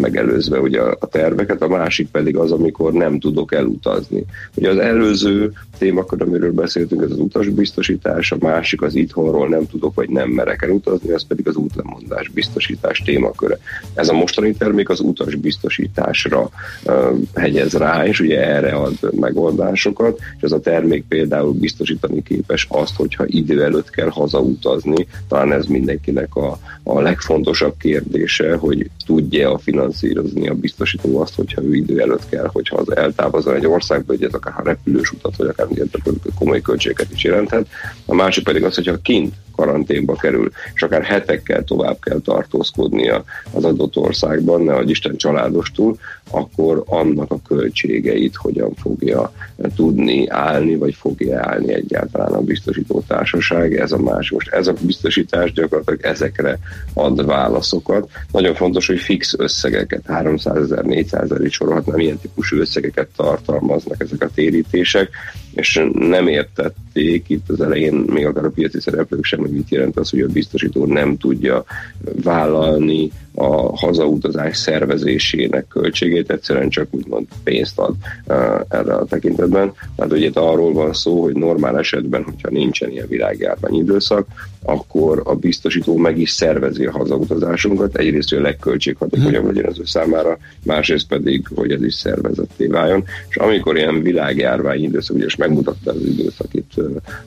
[0.00, 4.24] megelőzve ugye a terveket, a másik pedig az, amikor nem tudok elutazni.
[4.54, 9.94] Ugye az előző témakör, amiről beszéltünk, ez az utasbiztosítás, a másik az itthonról nem tudok,
[9.94, 13.58] vagy nem merek elutazni, ez pedig az útlemondás biztosítás témaköre.
[13.94, 16.50] Ez a mostani termék az utasbiztosításra
[17.34, 22.96] hegyez rá, és ugye erre ad megoldásokat, és ez a termék például biztosítani képes azt,
[22.96, 30.48] hogyha idő előtt kell hazautazni, talán ez mindenkinek a, a legfontosabb kérdése, hogy tudja finanszírozni
[30.48, 34.32] a biztosító azt, hogyha ő idő előtt kell, hogyha az eltávozol egy országba, hogy ez
[34.32, 35.66] akár ha repülős utat, vagy akár
[36.38, 37.66] komoly költségeket is jelenthet.
[38.06, 43.64] A másik pedig az, hogyha kint karanténba kerül, és akár hetekkel tovább kell tartózkodnia az
[43.64, 45.98] adott országban, ne Isten családostul,
[46.30, 49.32] akkor annak a költségeit hogyan fogja
[49.76, 53.76] tudni állni, vagy fogja állni egyáltalán a biztosító társaság.
[53.76, 54.30] Ez a más.
[54.30, 56.58] Most ez a biztosítás gyakorlatilag ezekre
[56.94, 58.08] ad válaszokat.
[58.32, 64.02] Nagyon fontos, hogy fix összegeket, 300 ezer, 400 ezer, így sorolhatnám, ilyen típusú összegeket tartalmaznak
[64.02, 65.10] ezek a térítések,
[65.54, 69.98] és nem értették itt az elején, még akár a piaci szereplők sem, hogy mit jelent
[69.98, 71.64] az, hogy a biztosító nem tudja
[72.22, 77.94] vállalni a hazautazás szervezésének költségét, egyszerűen csak úgymond pénzt ad
[78.26, 78.36] uh,
[78.68, 79.72] erre a tekintetben.
[79.96, 84.26] Tehát ugye arról van szó, hogy normál esetben, hogyha nincsen ilyen világjárvány időszak,
[84.62, 89.84] akkor a biztosító meg is szervezi a hazautazásunkat, egyrészt, hogy a legköltséghatékonyabb legyen az ő
[89.84, 93.04] számára, másrészt pedig, hogy ez is szervezetté váljon.
[93.28, 96.72] És amikor ilyen világjárvány időszak, ugye megmutatta az időszak itt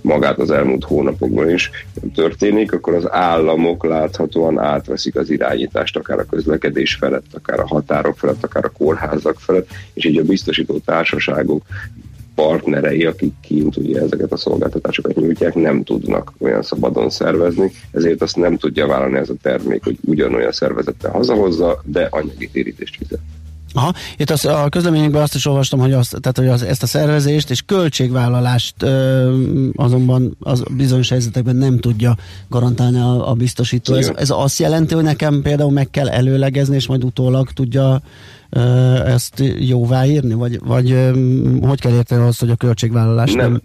[0.01, 1.69] magát az elmúlt hónapokban is
[2.15, 8.17] történik, akkor az államok láthatóan átveszik az irányítást, akár a közlekedés felett, akár a határok
[8.17, 11.63] felett, akár a kórházak felett, és így a biztosító társaságok
[12.45, 18.35] partnerei, akik kint ugye ezeket a szolgáltatásokat nyújtják, nem tudnak olyan szabadon szervezni, ezért azt
[18.35, 23.19] nem tudja vállalni ez a termék, hogy ugyanolyan szervezettel hazahozza, de anyagi térítést fizet.
[23.73, 26.87] Aha, itt az, a közleményekben azt is olvastam, hogy, azt, tehát, hogy az, ezt a
[26.87, 29.37] szervezést és költségvállalást ö,
[29.75, 32.15] azonban az bizonyos helyzetekben nem tudja
[32.49, 33.93] garantálni a, a biztosító.
[33.93, 38.01] Ez, ez azt jelenti, hogy nekem például meg kell előlegezni, és majd utólag tudja
[39.05, 40.33] ezt jóváírni?
[40.33, 41.11] Vagy, vagy ö,
[41.61, 43.61] hogy kell érteni azt, hogy a költségvállalás nem, nem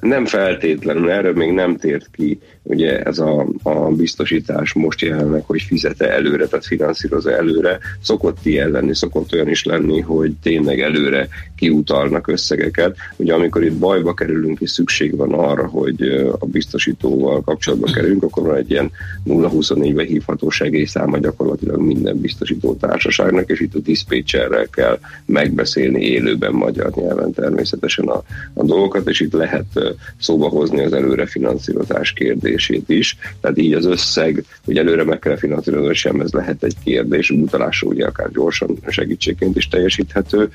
[0.00, 5.62] nem feltétlenül, erről még nem tért ki, ugye ez a, a biztosítás most jelenleg, hogy
[5.62, 11.28] fizete előre, tehát finanszírozza előre, szokott ilyen lenni, szokott olyan is lenni, hogy tényleg előre
[11.56, 12.96] kiutalnak összegeket.
[13.16, 16.02] Ugye amikor itt bajba kerülünk, és szükség van arra, hogy
[16.38, 18.90] a biztosítóval kapcsolatba kerülünk, akkor van egy ilyen
[19.26, 26.90] 024-ben hívható segélyszáma gyakorlatilag minden biztosító társaságnak, és itt a diszpécserrel kell megbeszélni élőben magyar
[26.94, 28.22] nyelven természetesen a,
[28.54, 33.16] a dolgokat, és itt lehet szóba hozni az előrefinanszírozás kérdését is.
[33.40, 37.88] Tehát így az összeg, hogy előre meg kell finanszírozni, sem ez lehet egy kérdés, utalásra
[37.88, 40.50] ugye akár gyorsan segítségként is teljesíthető,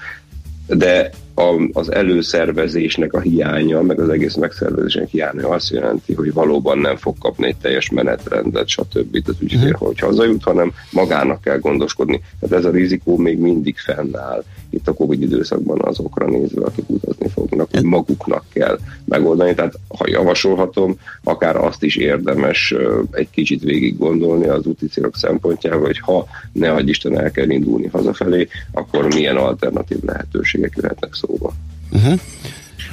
[0.67, 6.77] de a, az előszervezésnek a hiánya, meg az egész megszervezésnek hiánya azt jelenti, hogy valóban
[6.77, 9.17] nem fog kapni egy teljes menetrendet, stb.
[9.25, 9.87] Az ügyfél, uh-huh.
[9.87, 12.21] hogy hazajut, hanem magának kell gondoskodni.
[12.39, 14.43] Tehát ez a rizikó még mindig fennáll
[14.75, 19.53] itt a Covid időszakban azokra nézve, akik utazni fognak, hogy maguknak kell megoldani.
[19.53, 22.73] Tehát ha javasolhatom, akár azt is érdemes
[23.11, 27.49] egy kicsit végig gondolni az úti célok szempontjából, hogy ha ne adj Isten el kell
[27.49, 31.53] indulni hazafelé, akkor milyen alternatív lehetőségek jöhetnek szóba.
[31.91, 32.19] Uh-huh.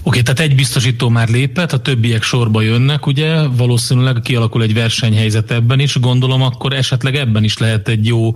[0.04, 4.74] Oké, okay, tehát egy biztosító már lépett, a többiek sorba jönnek, ugye, valószínűleg kialakul egy
[4.74, 8.32] versenyhelyzet ebben is, gondolom akkor esetleg ebben is lehet egy jó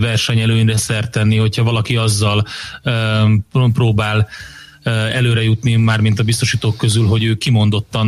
[0.00, 2.46] versenyelőnyre szert tenni, hogyha valaki azzal
[3.72, 4.28] próbál
[4.90, 8.06] előre jutni, már mint a biztosítók közül, hogy ő kimondottan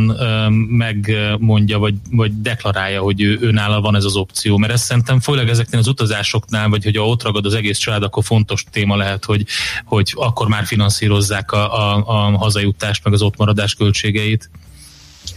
[0.69, 4.57] megmondja, vagy, vagy deklarálja, hogy ő, őnála van ez az opció.
[4.57, 8.23] Mert ezt szerintem főleg ezeknél az utazásoknál, vagy hogy ott ragad az egész család, akkor
[8.23, 9.45] fontos téma lehet, hogy,
[9.85, 14.49] hogy akkor már finanszírozzák a, a, a hazajutást, meg az ott maradás költségeit.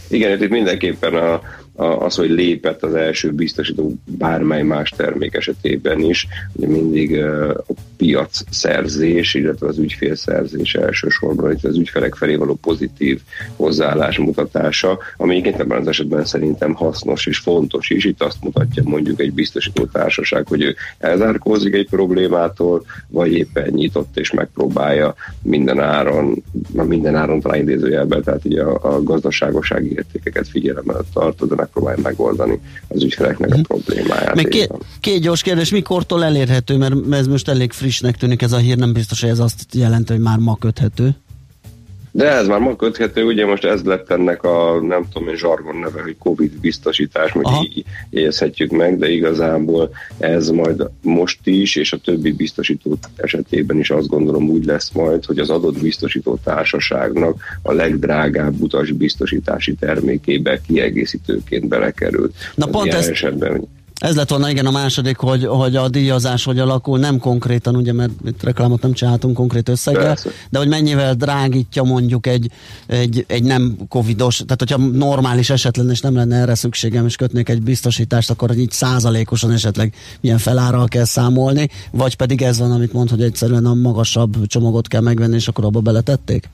[0.07, 1.41] Igen, itt mindenképpen a,
[1.79, 7.23] az, hogy lépett az első biztosító bármely más termék esetében is, ugye mindig
[7.67, 13.19] a piac szerzés, illetve az ügyfélszerzés elsősorban, itt az ügyfelek felé való pozitív
[13.55, 18.05] hozzáállás mutatása, ami egyébként ebben az esetben szerintem hasznos és fontos is.
[18.05, 24.17] Itt azt mutatja mondjuk egy biztosító társaság, hogy ő elzárkózik egy problémától, vagy éppen nyitott
[24.17, 31.01] és megpróbálja minden áron, minden áron talán idézőjelben, tehát ugye a, a gazdaságosági értékeket figyelemmel
[31.13, 33.61] tartod, de megpróbálja megoldani az ügyfeleknek a mhm.
[33.61, 34.35] problémáját.
[34.35, 38.57] Még két, két gyors kérdés, mikortól elérhető, mert ez most elég frissnek tűnik ez a
[38.57, 41.15] hír, nem biztos, hogy ez azt jelenti, hogy már ma köthető.
[42.11, 45.75] De ez már ma köthető, ugye most ez lett ennek a, nem tudom én, zsargon
[45.75, 51.93] neve, hogy Covid biztosítás, hogy így érzhetjük meg, de igazából ez majd most is, és
[51.93, 57.41] a többi biztosító esetében is azt gondolom úgy lesz majd, hogy az adott biztosító társaságnak
[57.61, 62.35] a legdrágább utas biztosítási termékébe kiegészítőként belekerült.
[62.55, 63.67] Na pont ezt, esetben,
[63.99, 67.93] ez lett volna igen a második, hogy, hogy a díjazás hogy alakul, nem konkrétan, ugye,
[67.93, 70.29] mert itt reklámot nem csináltunk konkrét összeggel, Persze.
[70.49, 72.51] de hogy mennyivel drágítja mondjuk egy,
[72.87, 77.15] egy, egy nem covidos, tehát hogyha normális eset lenne, és nem lenne erre szükségem, és
[77.15, 82.71] kötnék egy biztosítást, akkor így százalékosan esetleg milyen felárral kell számolni, vagy pedig ez van,
[82.71, 86.49] amit mond, hogy egyszerűen a magasabb csomagot kell megvenni, és akkor abba beletették?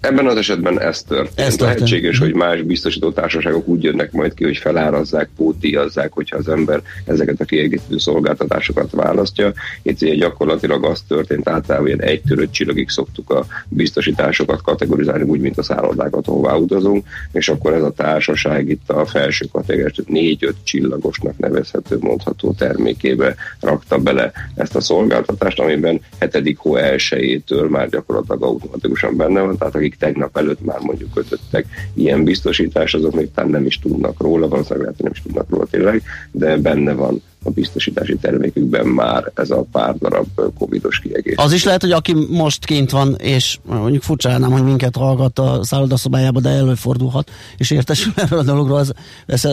[0.00, 1.40] Ebben az esetben ez történt.
[1.40, 1.60] Ez történt.
[1.60, 6.82] Lehetséges, hogy más biztosító társaságok úgy jönnek majd ki, hogy felárazzák, pótíjazzák, hogyha az ember
[7.04, 9.52] ezeket a kiegészítő szolgáltatásokat választja.
[9.82, 15.40] Itt ugye gyakorlatilag az történt, általában ilyen egy törött csillagig szoktuk a biztosításokat kategorizálni, úgy,
[15.40, 20.56] mint a szállodákat, ahová utazunk, és akkor ez a társaság itt a felső kategóriás, négy-öt
[20.62, 28.42] csillagosnak nevezhető, mondható termékébe rakta bele ezt a szolgáltatást, amiben hetedik hó elsőjétől már gyakorlatilag
[28.42, 33.30] automatikusan benne van, tehát aki akik tegnap előtt már mondjuk kötöttek ilyen biztosítás, azok még
[33.34, 36.92] talán nem is tudnak róla, valószínűleg lehet, hogy nem is tudnak róla tényleg, de benne
[36.92, 40.26] van a biztosítási termékükben már ez a pár darab
[40.58, 41.44] covidos kiegészítés.
[41.44, 45.60] Az is lehet, hogy aki most kint van, és mondjuk furcsálnám, hogy minket hallgat a
[45.62, 48.92] szállodaszobájába, de előfordulhat, és értesül erről a dologról, az,
[49.26, 49.44] ezt,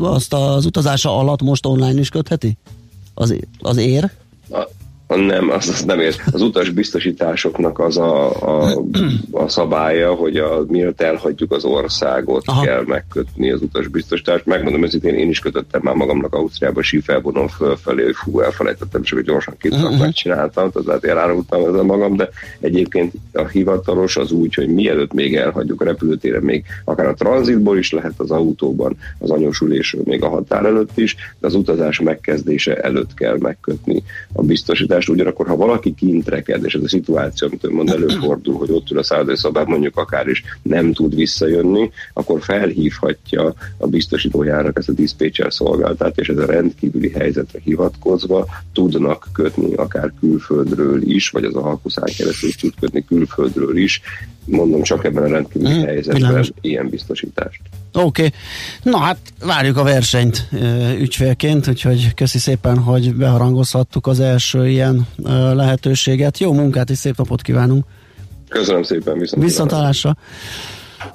[0.00, 2.56] azt az utazása alatt most online is kötheti?
[3.14, 4.10] Az, az ér?
[4.50, 4.68] A,
[5.06, 6.14] nem, az, az nem ér.
[6.32, 8.82] Az utas biztosításoknak az a, a,
[9.30, 12.62] a szabálya, hogy a, miért elhagyjuk az országot, Aha.
[12.62, 14.46] kell megkötni az utas biztosítást.
[14.46, 19.26] Megmondom őszintén, én is kötöttem már magamnak Ausztriába sífelvonon fölfelé, hogy fú, elfelejtettem, csak hogy
[19.26, 19.98] gyorsan két uh-huh.
[19.98, 22.28] megcsináltam, tehát elárultam ezzel magam, de
[22.60, 27.78] egyébként a hivatalos az úgy, hogy mielőtt még elhagyjuk a repülőtéren, még akár a tranzitból
[27.78, 32.76] is lehet az autóban, az anyosulésről még a határ előtt is, de az utazás megkezdése
[32.76, 34.02] előtt kell megkötni
[34.32, 38.54] a biztosítást biztosítást, ugyanakkor ha valaki kint reked, és ez a szituáció, amit mond, előfordul,
[38.54, 44.78] hogy ott ül a szállodai mondjuk akár is nem tud visszajönni, akkor felhívhatja a biztosítójának
[44.78, 51.30] ezt a diszpécser szolgáltát, és ez a rendkívüli helyzetre hivatkozva tudnak kötni akár külföldről is,
[51.30, 54.00] vagy az a halkuszán keresztül tud kötni külföldről is,
[54.46, 56.50] mondom csak ebben a rendkívüli hmm, helyzetben világos.
[56.60, 57.60] ilyen biztosítást.
[57.92, 58.32] Oké, okay.
[58.82, 60.48] na hát várjuk a versenyt
[60.98, 65.06] ügyfélként, úgyhogy köszi szépen, hogy beharangozhattuk az első ilyen
[65.54, 66.38] lehetőséget.
[66.38, 67.84] Jó munkát és szép napot kívánunk!
[68.48, 70.16] Köszönöm szépen, viszont Viszontalásra!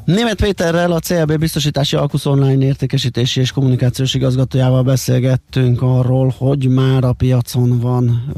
[0.06, 7.04] Német Péterrel, a CLB biztosítási Alkusz online értékesítési és kommunikációs igazgatójával beszélgettünk arról, hogy már
[7.04, 8.32] a piacon van,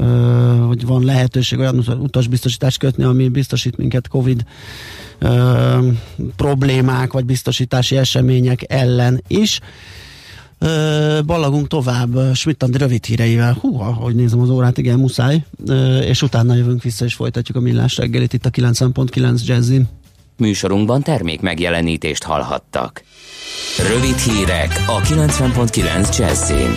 [0.66, 4.44] hogy van lehetőség olyan utasbiztosítást kötni, ami biztosít minket Covid
[6.36, 9.60] problémák vagy biztosítási események ellen is.
[11.26, 13.56] Ballagunk tovább Schmidt rövid híreivel.
[13.60, 15.44] Hú, hogy nézem az órát, igen, muszáj.
[16.00, 19.88] És utána jövünk vissza és folytatjuk a millás reggelit itt a 90.9 Jazzin.
[20.36, 23.02] Műsorunkban termék megjelenítést hallhattak.
[23.88, 26.74] Rövid hírek a 90.9 Jazzin.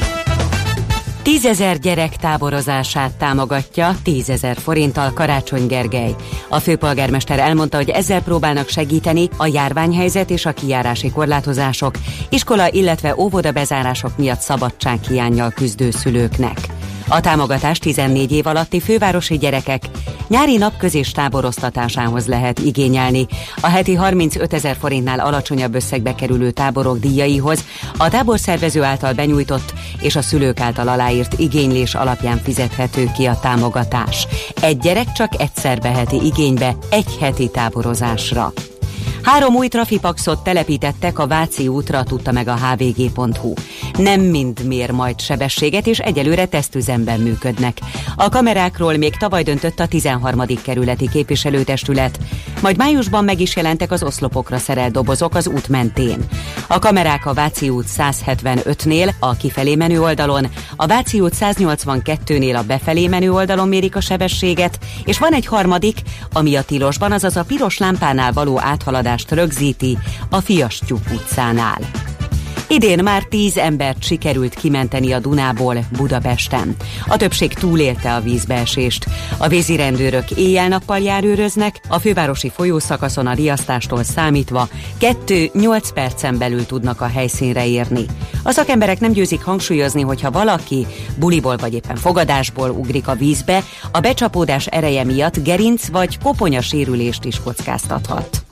[1.28, 6.16] Tízezer gyerek táborozását támogatja tízezer forinttal Karácsony Gergely.
[6.50, 11.96] A főpolgármester elmondta, hogy ezzel próbálnak segíteni a járványhelyzet és a kijárási korlátozások,
[12.30, 16.77] iskola, illetve óvoda bezárások miatt szabadsághiányjal küzdő szülőknek.
[17.10, 19.84] A támogatás 14 év alatti fővárosi gyerekek
[20.28, 23.26] nyári napközés táboroztatásához lehet igényelni.
[23.62, 27.64] A heti 35 ezer forintnál alacsonyabb összegbe kerülő táborok díjaihoz
[27.98, 34.28] a táborszervező által benyújtott és a szülők által aláírt igénylés alapján fizethető ki a támogatás.
[34.62, 38.54] Egy gyerek csak egyszer veheti igénybe egy heti táborozásra.
[39.28, 43.54] Három új trafipaxot telepítettek a Váci útra, tudta meg a hvg.hu.
[43.98, 47.78] Nem mind mér majd sebességet, és egyelőre tesztüzemben működnek.
[48.16, 50.44] A kamerákról még tavaly döntött a 13.
[50.64, 52.20] kerületi képviselőtestület,
[52.62, 56.26] majd májusban meg is jelentek az oszlopokra szerelt dobozok az út mentén.
[56.68, 62.64] A kamerák a Váci út 175-nél, a kifelé menő oldalon, a Váci út 182-nél a
[62.64, 66.02] befelé menő oldalon mérik a sebességet, és van egy harmadik,
[66.34, 69.98] ami a tilosban, azaz a piros lámpánál való áthaladás állomást rögzíti
[70.30, 71.80] a Fiastyúk utcánál.
[72.70, 76.76] Idén már tíz embert sikerült kimenteni a Dunából Budapesten.
[77.08, 79.06] A többség túlélte a vízbeesést.
[79.38, 84.68] A vízirendőrök éjjel-nappal járőröznek, a fővárosi folyószakaszon a riasztástól számítva
[85.00, 88.06] 2-8 percen belül tudnak a helyszínre érni.
[88.44, 90.86] A szakemberek nem győzik hangsúlyozni, hogy ha valaki
[91.20, 97.26] buliból vagy éppen fogadásból ugrik a vízbe, a becsapódás ereje miatt gerinc vagy koponya sérülést
[97.26, 98.47] is kockáztathat.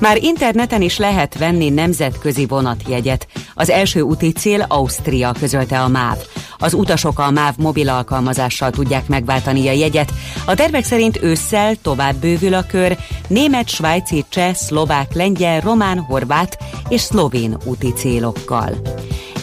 [0.00, 3.26] Már interneten is lehet venni nemzetközi vonatjegyet.
[3.54, 6.16] Az első úti cél Ausztria, közölte a MÁV.
[6.58, 10.12] Az utasok a MÁV mobil alkalmazással tudják megváltani a jegyet.
[10.46, 12.96] A tervek szerint ősszel tovább bővül a kör
[13.28, 18.80] német, svájci, cseh, szlovák, lengyel, román, horvát és szlovén úti célokkal.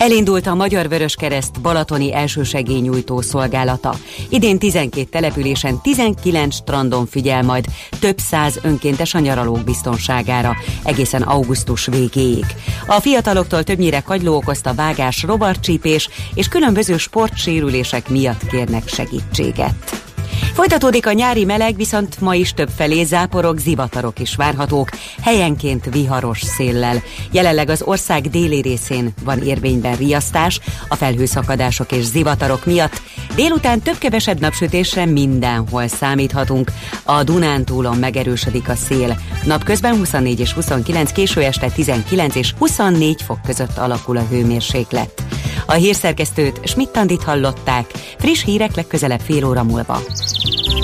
[0.02, 3.96] Elindult a Magyar Vöröskereszt Balatoni elsősegélynyújtó szolgálata.
[4.30, 7.66] Idén 12 településen 19 strandon figyel majd
[8.00, 12.46] több száz önkéntes a nyaralók biztonságára, egészen augusztus végéig.
[12.88, 20.11] A fiataloktól többnyire kagyló okozta vágás, rovarcsípés és különböző sportsérülések miatt kérnek segítséget.
[20.54, 24.90] Folytatódik a nyári meleg, viszont ma is több felé záporok, zivatarok is várhatók,
[25.22, 27.02] helyenként viharos széllel.
[27.32, 33.02] Jelenleg az ország déli részén van érvényben riasztás, a felhőszakadások és zivatarok miatt.
[33.36, 36.72] Délután több-kevesebb napsütésre mindenhol számíthatunk.
[37.04, 39.18] A Dunántúlon megerősödik a szél.
[39.44, 45.24] Napközben 24 és 29, késő este 19 és 24 fok között alakul a hőmérséklet.
[45.66, 47.86] A hírszerkesztőt Schmidt-Tandit hallották,
[48.18, 50.02] friss hírek legközelebb fél óra múlva.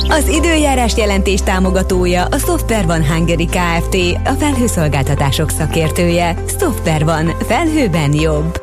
[0.10, 3.96] Az időjárás jelentés támogatója a Software van Hungary Kft.
[4.26, 6.44] A felhőszolgáltatások szakértője.
[6.60, 7.26] Software van.
[7.48, 8.62] Felhőben jobb.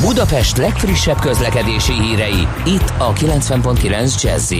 [0.00, 4.54] Budapest legfrissebb közlekedési hírei, itt a 90.9 jazz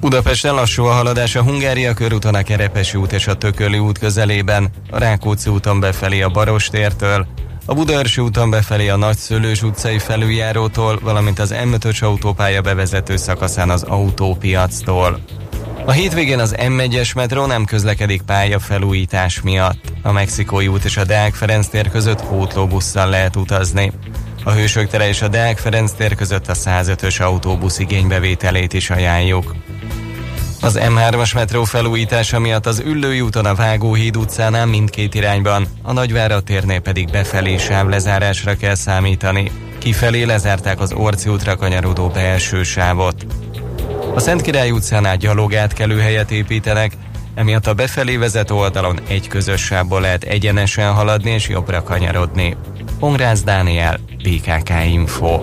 [0.00, 4.70] Budapesten lassú a haladás a Hungária körúton a Kerepesi út és a Tököli út közelében,
[4.90, 7.26] a Rákóczi úton befelé a Barostértől,
[7.64, 13.82] a Budaörsi úton befelé a Nagyszőlős utcai felüljárótól, valamint az M5-ös autópálya bevezető szakaszán az
[13.82, 15.20] autópiactól.
[15.84, 19.92] A hétvégén az M1-es metró nem közlekedik pálya felújítás miatt.
[20.02, 23.92] A Mexikói út és a Deák Ferenc tér között pótlóbusszal lehet utazni.
[24.44, 29.54] A Hősök tere és a Deák Ferenc tér között a 105-ös autóbusz igénybevételét is ajánljuk.
[30.64, 36.44] Az M3-as metró felújítása miatt az Üllői úton a Vágóhíd utcánál mindkét irányban, a Nagyvárat
[36.44, 39.50] térnél pedig befelé sávlezárásra kell számítani.
[39.78, 43.26] Kifelé lezárták az Orci útra kanyarodó belső sávot.
[44.14, 45.16] A Szentkirály utcánál
[45.98, 46.92] helyet építenek,
[47.34, 52.56] emiatt a befelé vezető oldalon egy közös sávból lehet egyenesen haladni és jobbra kanyarodni.
[52.98, 55.40] Pongrász Dániel, BKK Info.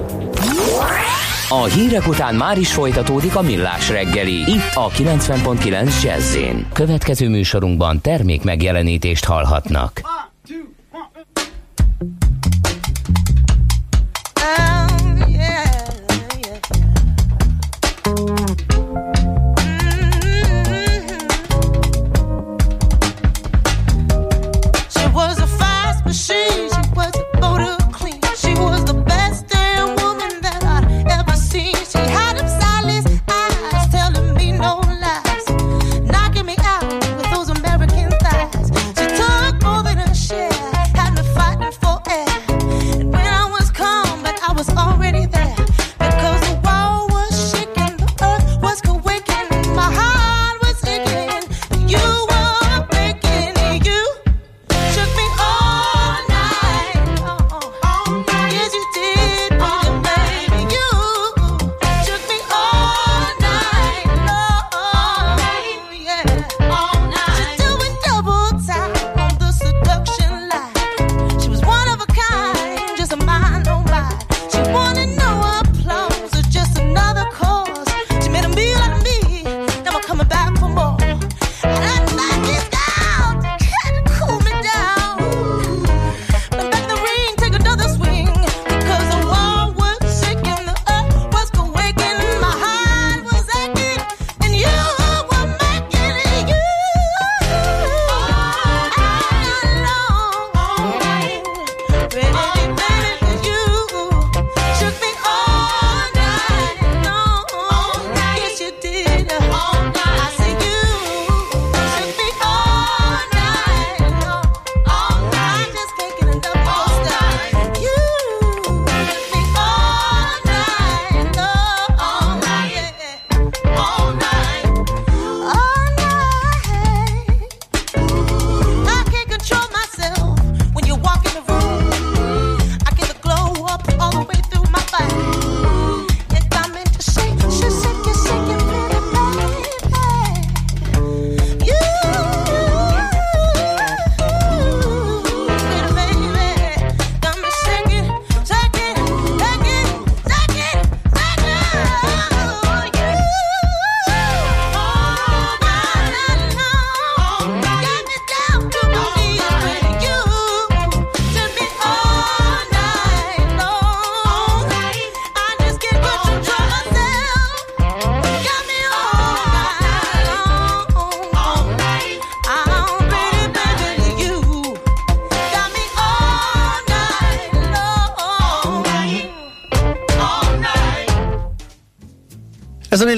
[1.51, 4.33] A hírek után már is folytatódik a millás reggeli.
[4.33, 6.37] Itt a 90.9 jazz
[6.73, 10.01] Következő műsorunkban termék megjelenítést hallhatnak.
[24.89, 26.69] She was a fast machine.
[26.69, 27.78] She was a motor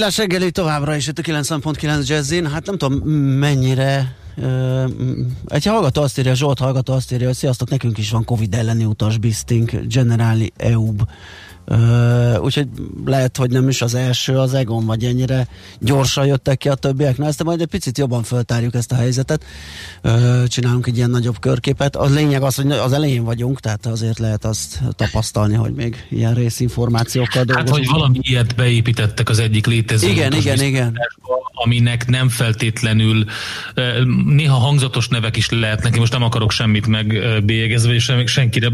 [0.02, 2.46] millás reggeli továbbra is itt a 90.9 Jazzin.
[2.46, 2.98] Hát nem tudom
[3.38, 4.84] mennyire ö,
[5.46, 8.84] egy hallgató azt írja, Zsolt hallgató azt írja, hogy sziasztok, nekünk is van Covid elleni
[8.84, 11.02] utas biztink, Generali EUB.
[11.64, 12.68] Ö, úgyhogy
[13.04, 15.48] lehet, hogy nem is az első az Egon, vagy ennyire
[15.80, 17.18] gyorsan jöttek ki a többiek.
[17.18, 19.44] Na ezt majd egy picit jobban föltárjuk ezt a helyzetet.
[20.02, 21.96] Ö, csinálunk egy ilyen nagyobb körképet.
[21.96, 26.34] A lényeg az, hogy az elején vagyunk, tehát azért lehet azt tapasztalni, hogy még ilyen
[26.34, 27.78] részinformációkkal Hát, dolgozunk.
[27.78, 30.98] hogy valami ilyet beépítettek az egyik létező Igen, igen, igen.
[31.52, 33.24] aminek nem feltétlenül
[34.26, 35.94] néha hangzatos nevek is lehetnek.
[35.94, 38.68] Én most nem akarok semmit megbélyegezve, és senkire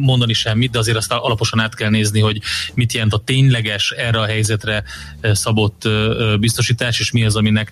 [0.00, 2.29] mondani semmit, de azért azt alaposan át kell nézni, hogy
[2.74, 4.84] mit jelent a tényleges erre a helyzetre
[5.20, 7.70] eh, szabott eh, eh, biztosítás, és mi az, aminek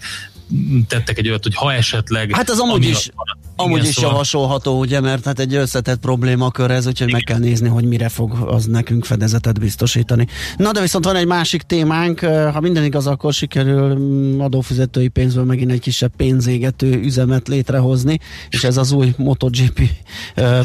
[0.88, 2.34] tettek egy olyat, hogy ha esetleg...
[2.34, 6.70] Hát az amúgy is, a- amúgy is szóval- javasolható, ugye, mert hát egy összetett problémakör
[6.70, 10.26] ez, úgyhogy meg kell nézni, hogy mire fog az nekünk fedezetet biztosítani.
[10.56, 12.20] Na de viszont van egy másik témánk,
[12.52, 18.18] ha minden igaz, akkor sikerül mm, adófizetői pénzből megint egy kisebb pénzégető üzemet létrehozni,
[18.48, 19.80] és ez az új MotoGP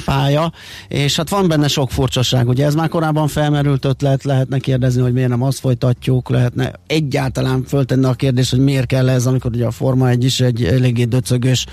[0.06, 0.52] pálya,
[0.88, 2.66] és hát van benne sok furcsaság, ugye?
[2.66, 8.06] Ez már korábban felmerült ötlet, lehetne kérdezni, hogy miért nem azt folytatjuk, lehetne egyáltalán föltenni
[8.06, 11.66] a kérdést, hogy miért kell ez, amikor ugye a Forma 1 is egy eléggé döcögös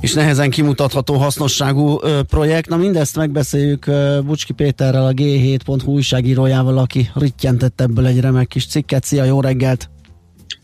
[0.00, 2.68] és nehezen kimutatható hasznosságú ö, projekt.
[2.68, 8.66] Na mindezt megbeszéljük ö, Bucski Péterrel, a G7.hu újságírójával, aki rittyentett ebből egy remek kis
[8.66, 9.04] cikket.
[9.04, 9.90] Szia, jó reggelt!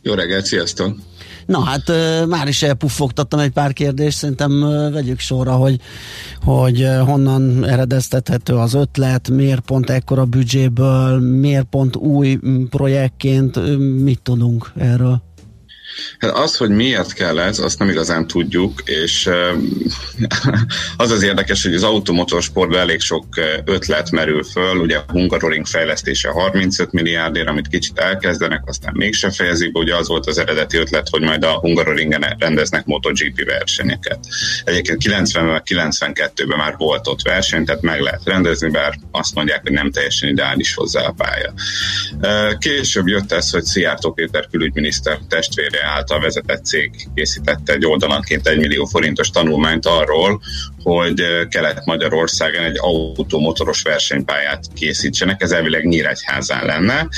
[0.03, 0.97] Jó reggelt, sziasztok!
[1.47, 1.93] Na hát
[2.29, 4.61] már is elpuffogtattam egy pár kérdést, szerintem
[4.93, 5.81] vegyük sorra, hogy,
[6.45, 12.39] hogy honnan eredeztethető az ötlet, miért pont ekkora büdzséből, miért pont új
[12.71, 15.26] projektként, mit tudunk erről?
[16.19, 19.31] Hát az, hogy miért kell ez, azt nem igazán tudjuk, és
[20.97, 23.25] az az érdekes, hogy az automotorsportban elég sok
[23.65, 29.79] ötlet merül föl, ugye a Hungaroring fejlesztése 35 milliárdért, amit kicsit elkezdenek, aztán mégse fejezik
[29.79, 34.19] ugye az volt az eredeti ötlet, hogy majd a Hungaroringen rendeznek MotoGP versenyeket.
[34.65, 39.73] Egyébként 90-ben, 92-ben már volt ott verseny, tehát meg lehet rendezni, bár azt mondják, hogy
[39.73, 41.53] nem teljesen ideális hozzá a pálya.
[42.59, 48.59] Később jött ez, hogy Szijjártó Péter külügyminiszter testvére által vezetett cég készítette egy oldalanként egy
[48.59, 50.41] millió forintos tanulmányt arról,
[50.83, 57.09] hogy Kelet-Magyarországon egy automotoros versenypályát készítsenek, ez elvileg Nyíregyházán lenne.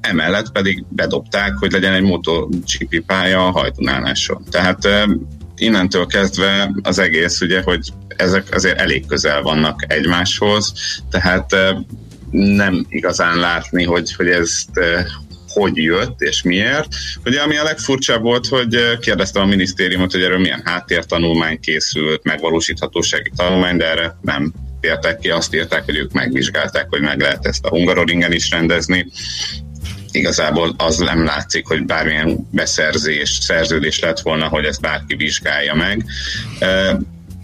[0.00, 4.44] Emellett pedig bedobták, hogy legyen egy MotoGP pálya a hajdunáláson.
[4.50, 5.04] Tehát eh,
[5.56, 10.72] innentől kezdve az egész ugye, hogy ezek azért elég közel vannak egymáshoz,
[11.10, 11.76] tehát eh,
[12.30, 14.70] nem igazán látni, hogy, hogy ezt
[15.60, 16.86] hogy jött és miért.
[17.24, 22.24] Ugye ami a legfurcsább volt, hogy eh, kérdeztem a minisztériumot, hogy erről milyen háttértanulmány készült,
[22.24, 27.46] megvalósíthatósági tanulmány, de erre nem tértek ki, azt írták, hogy ők megvizsgálták, hogy meg lehet
[27.46, 29.06] ezt a Hungaroringen is rendezni.
[30.10, 36.04] Igazából az nem látszik, hogy bármilyen beszerzés, szerződés lett volna, hogy ezt bárki vizsgálja meg.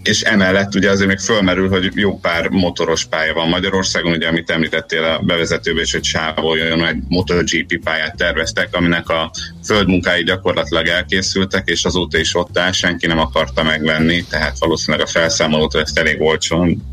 [0.03, 4.49] És emellett ugye azért még fölmerül, hogy jó pár motoros pálya van Magyarországon, ugye amit
[4.49, 9.31] említettél a bevezetőben is, hogy Sávoljon egy MotoGP pályát terveztek, aminek a
[9.65, 15.09] földmunkái gyakorlatilag elkészültek, és azóta is ott áll, senki nem akarta megvenni, tehát valószínűleg a
[15.09, 16.83] felszámolótól ezt elég olcsón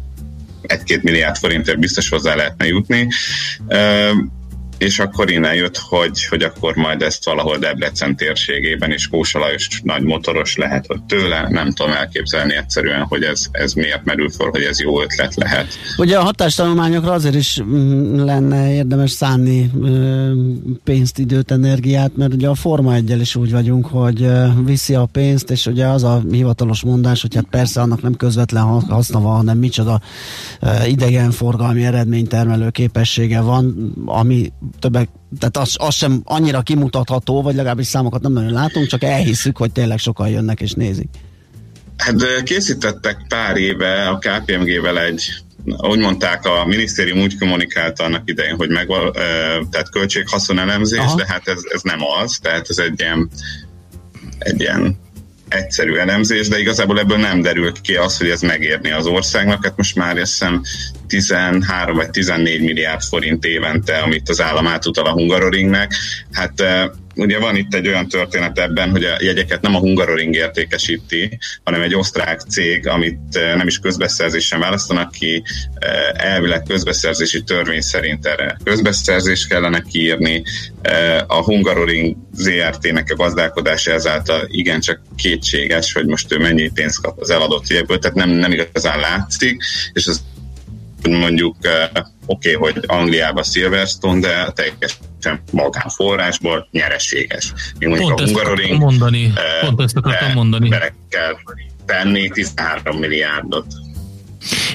[0.62, 3.08] egy-két milliárd forintért biztos hozzá lehetne jutni.
[4.80, 9.80] És akkor innen jött, hogy, hogy akkor majd ezt valahol Debrecen térségében is Kósa Lajos
[9.82, 14.50] nagy motoros lehet, hogy tőle, nem tudom elképzelni egyszerűen, hogy ez, ez miért merül föl,
[14.50, 15.66] hogy ez jó ötlet lehet.
[15.98, 19.70] Ugye a hatástanulmányokra azért is mm, lenne érdemes szánni
[20.84, 24.26] pénzt, időt, energiát, mert ugye a Forma 1 is úgy vagyunk, hogy
[24.64, 28.62] viszi a pénzt, és ugye az a hivatalos mondás, hogy hát persze annak nem közvetlen
[28.62, 30.00] ha- haszna van, hanem micsoda
[30.86, 38.22] idegenforgalmi eredménytermelő képessége van, ami többek, tehát az, az sem annyira kimutatható, vagy legalábbis számokat
[38.22, 41.08] nem nagyon látunk, csak elhisszük, hogy tényleg sokan jönnek és nézik.
[41.96, 45.42] Hát készítettek pár éve a KPMG-vel egy
[45.76, 48.88] ahogy mondták, a minisztérium úgy kommunikálta annak idején, hogy meg,
[49.70, 51.16] tehát költség-haszonelemzés, Aha.
[51.16, 53.30] de hát ez, ez nem az, tehát ez egy ilyen,
[54.38, 54.98] egy ilyen
[55.50, 59.64] egyszerű elemzés, de igazából ebből nem derült ki az, hogy ez megérni az országnak.
[59.64, 60.62] Hát most már azt hiszem
[61.06, 65.94] 13 vagy 14 milliárd forint évente, amit az állam átutal a Hungaroringnek.
[66.32, 66.84] Hát eh,
[67.20, 71.82] ugye van itt egy olyan történet ebben, hogy a jegyeket nem a Hungaroring értékesíti, hanem
[71.82, 75.42] egy osztrák cég, amit eh, nem is közbeszerzésen választanak ki,
[75.74, 80.42] eh, elvileg közbeszerzési törvény szerint erre közbeszerzést kellene kiírni.
[80.82, 87.20] Eh, A Hungaroring ZRT-nek a gazdálkodása ezáltal igencsak kétséges, hogy most ő mennyi pénzt kap
[87.20, 90.22] az eladott jegyből, tehát nem, nem igazán látszik, és az
[91.08, 97.52] mondjuk uh, oké, okay, hogy Angliában Silverstone, de teljesen magánforrásból nyereséges.
[97.78, 99.32] Még mondjuk Pont a Hungaroring mondani.
[99.60, 100.68] Pont ezt akartam mondani.
[100.68, 101.36] Be kell
[101.86, 103.66] tenni 13 milliárdot.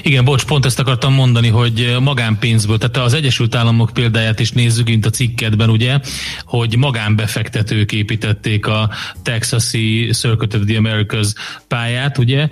[0.02, 4.86] Igen, bocs, pont ezt akartam mondani, hogy magánpénzből, tehát az Egyesült Államok példáját is nézzük,
[4.86, 5.98] mint a cikkedben, ugye,
[6.44, 8.90] hogy magánbefektetők építették a
[9.22, 11.32] Texasi Circuit of the Americas
[11.68, 12.48] pályát, ugye,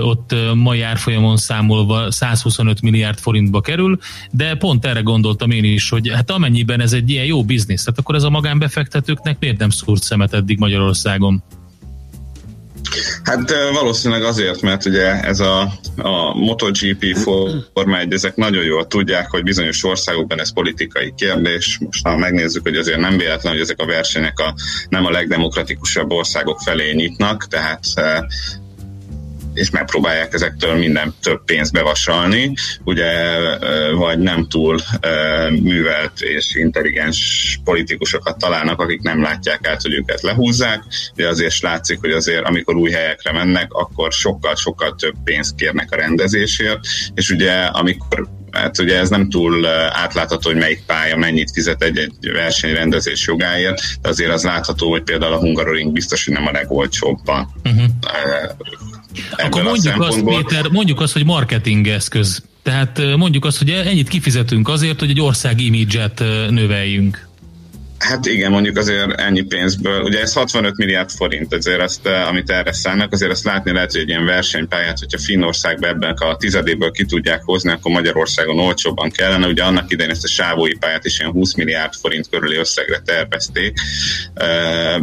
[0.00, 3.98] ott mai árfolyamon számolva 125 milliárd forintba kerül,
[4.30, 7.98] de pont erre gondoltam én is, hogy hát amennyiben ez egy ilyen jó biznisz, tehát
[7.98, 11.42] akkor ez a magánbefektetőknek miért nem szúrt szemet eddig Magyarországon?
[13.22, 15.60] Hát valószínűleg azért, mert ugye ez a,
[15.96, 21.78] a MotoGP Forma 1, ezek nagyon jól tudják, hogy bizonyos országokban ez politikai kérdés.
[21.78, 24.54] Most ha megnézzük, hogy azért nem véletlen, hogy ezek a versenyek a,
[24.88, 27.84] nem a legdemokratikusabb országok felé nyitnak, tehát
[29.54, 32.52] és megpróbálják ezektől minden több pénzt bevasalni,
[32.84, 33.12] ugye,
[33.94, 34.78] vagy nem túl
[35.50, 40.82] művelt és intelligens politikusokat találnak, akik nem látják át, hogy őket lehúzzák,
[41.14, 45.96] de azért látszik, hogy azért amikor új helyekre mennek, akkor sokkal-sokkal több pénzt kérnek a
[45.96, 46.80] rendezésért,
[47.14, 52.32] és ugye amikor hát ugye ez nem túl átlátható, hogy melyik pálya mennyit fizet egy-egy
[52.32, 57.28] versenyrendezés jogáért, de azért az látható, hogy például a Hungaroring biztos, hogy nem a legolcsóbb
[57.28, 57.84] a, Uh-huh.
[59.36, 60.24] Akkor mondjuk azt.
[60.24, 62.42] Péter, mondjuk azt, hogy marketing eszköz.
[62.62, 66.18] Tehát mondjuk azt, hogy ennyit kifizetünk azért, hogy egy ország imidzset
[66.50, 67.30] növeljünk.
[68.02, 72.50] Hát igen, mondjuk azért ennyi pénzből, ugye ez 65 milliárd forint, ezért azt, eh, amit
[72.50, 76.90] erre szánnak, azért azt látni lehet, hogy egy ilyen versenypályát, hogyha Finnországban ebben a tizedéből
[76.90, 79.46] ki tudják hozni, akkor Magyarországon olcsóbban kellene.
[79.46, 83.78] Ugye annak idején ezt a sávói pályát is ilyen 20 milliárd forint körüli összegre tervezték.
[84.34, 84.96] Eh,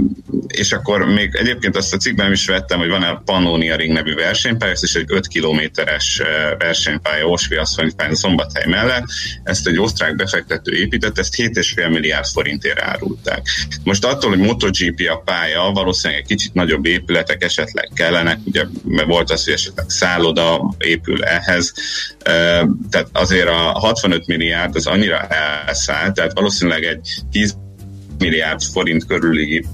[0.47, 4.13] És akkor még egyébként azt a cikkben is vettem, hogy van a Pannonia Ring nevű
[4.13, 6.27] versenypálya, ez is egy 5 kilométeres eh,
[6.57, 9.05] versenypálya Osvi-asszonypálya Szombathely mellett.
[9.43, 13.48] Ezt egy osztrák befektető épített, ezt 7,5 milliárd forintért árulták.
[13.84, 19.07] Most attól, hogy MotoGP a pálya, valószínűleg egy kicsit nagyobb épületek esetleg kellenek, ugye mert
[19.07, 21.74] volt az, hogy esetleg szálloda épül ehhez,
[22.90, 27.57] tehát azért a 65 milliárd az annyira elszállt, tehát valószínűleg egy 10
[28.18, 29.66] milliárd forint körüli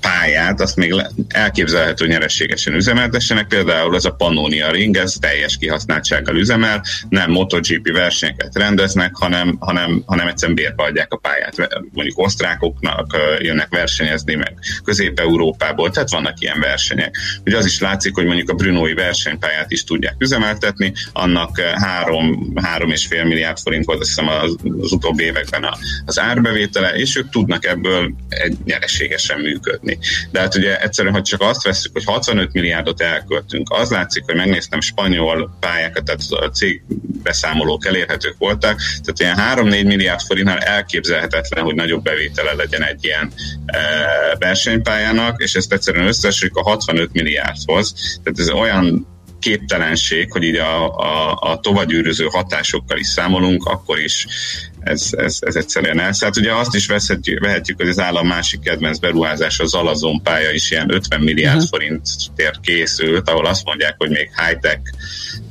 [0.00, 0.94] pályát, azt még
[1.28, 8.56] elképzelhető nyerességesen üzemeltessenek, például ez a Pannonia Ring, ez teljes kihasználtsággal üzemel, nem MotoGP versenyeket
[8.56, 11.68] rendeznek, hanem, hanem, hanem egyszerűen bérbe adják a pályát.
[11.92, 14.54] Mondjuk osztrákoknak jönnek versenyezni, meg
[14.84, 17.16] Közép-Európából, tehát vannak ilyen versenyek.
[17.44, 22.52] Ugye az is látszik, hogy mondjuk a Brunói versenypályát is tudják üzemeltetni, annak ö, három,
[22.54, 25.66] három és fél milliárd forint volt azt hiszem az, az utóbbi években
[26.04, 29.89] az árbevétele, és ők tudnak ebből egy nyereségesen működni.
[30.30, 34.34] De hát ugye egyszerűen, hogy csak azt veszük, hogy 65 milliárdot elköltünk, az látszik, hogy
[34.34, 36.82] megnéztem spanyol pályákat, tehát a cég
[37.22, 43.32] beszámolók elérhetők voltak, tehát ilyen 3-4 milliárd forintnál elképzelhetetlen, hogy nagyobb bevétele legyen egy ilyen
[43.66, 43.78] e,
[44.38, 47.94] versenypályának, és ezt egyszerűen összesük a 65 milliárdhoz.
[48.22, 49.06] Tehát ez olyan
[49.40, 54.26] képtelenség, hogy így a, a, a tovagyűröző hatásokkal is számolunk, akkor is
[54.80, 56.36] ez, ez, ez egyszerűen elszállt.
[56.36, 60.70] Ugye azt is veszhetjük, vehetjük, hogy az állam másik kedvenc beruházása, az Alazon pálya is
[60.70, 61.70] ilyen 50 milliárd uh-huh.
[61.70, 64.80] forintért készült, ahol azt mondják, hogy még high-tech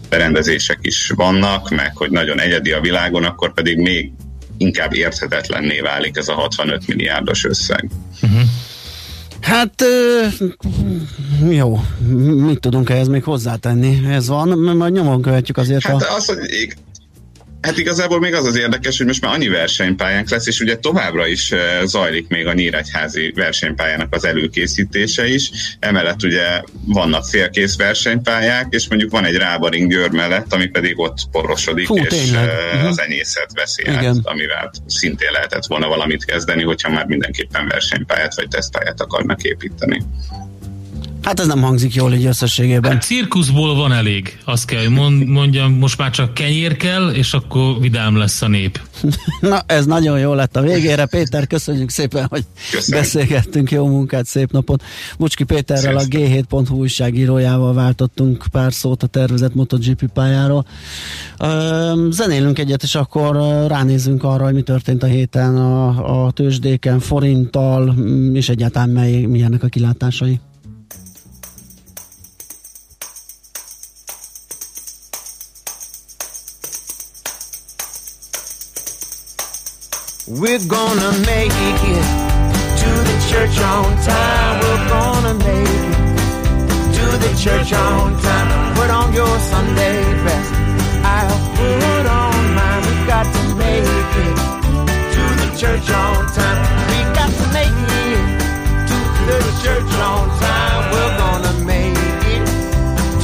[0.09, 4.11] berendezések is vannak, meg hogy nagyon egyedi a világon, akkor pedig még
[4.57, 7.89] inkább érthetetlenné válik ez a 65 milliárdos összeg.
[9.41, 10.25] Hát ö,
[11.49, 11.79] jó,
[12.35, 14.07] mit tudunk ehhez még hozzátenni?
[14.09, 16.15] Ez van, majd nyomon követjük azért Hát a...
[16.15, 16.37] az, hogy
[17.61, 21.27] Hát igazából még az az érdekes, hogy most már annyi versenypályánk lesz, és ugye továbbra
[21.27, 21.53] is
[21.83, 25.51] zajlik még a Nyíregyházi versenypályának az előkészítése is.
[25.79, 31.17] Emellett ugye vannak félkész versenypályák, és mondjuk van egy Rábaring Győr mellett, ami pedig ott
[31.31, 32.49] porosodik, Fú, és tényleg.
[32.73, 32.85] Mhm.
[32.85, 38.47] az enyészet veszi át, amivel szintén lehetett volna valamit kezdeni, hogyha már mindenképpen versenypályát vagy
[38.47, 40.03] tesztpályát akarnak építeni.
[41.21, 42.91] Hát ez nem hangzik jól így összességében.
[42.91, 47.33] Hát cirkuszból van elég, azt kell, hogy mond, mondjam, most már csak kenyér kell, és
[47.33, 48.79] akkor vidám lesz a nép.
[49.39, 51.05] Na, ez nagyon jó lett a végére.
[51.05, 53.01] Péter, köszönjük szépen, hogy Köszönöm.
[53.01, 53.71] beszélgettünk.
[53.71, 54.83] Jó munkát, szép napot.
[55.17, 60.65] Mucski Péterrel, a G7.hu újságírójával váltottunk pár szót a tervezett MotoGP pályáról.
[62.09, 66.99] Zenélünk egyet, és akkor ö, ránézzünk arra, hogy mi történt a héten a, a tőzsdéken,
[66.99, 67.95] forinttal,
[68.33, 70.39] és egyáltalán mely, milyennek a kilátásai.
[80.29, 82.05] We're gonna make it
[82.77, 84.59] to the church on time.
[84.61, 88.75] We're gonna make it to the church on time.
[88.75, 90.53] Put on your Sunday best.
[91.01, 92.81] I'll put on mine.
[92.85, 93.89] We've got to make
[94.21, 94.37] it
[95.15, 96.61] to the church on time.
[96.93, 98.25] We got to make it
[98.85, 100.91] to the church on time.
[100.93, 101.97] We're gonna make
[102.29, 102.45] it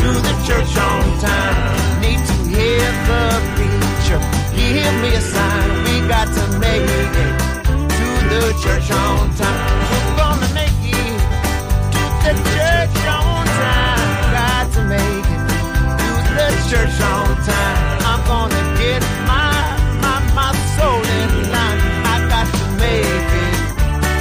[0.02, 2.02] to the church on time.
[2.02, 3.22] Need to hear the
[3.53, 4.19] preacher.
[4.57, 5.74] Give me a sign.
[6.07, 9.80] Got to make it to the church on time.
[9.90, 11.19] We're gonna make it
[11.94, 14.10] to the church on time.
[14.32, 15.44] Got to make it
[15.98, 18.06] to the church on time.
[18.06, 19.49] I'm gonna get my
[19.99, 21.80] my my soul in line.
[22.06, 23.57] I got to make it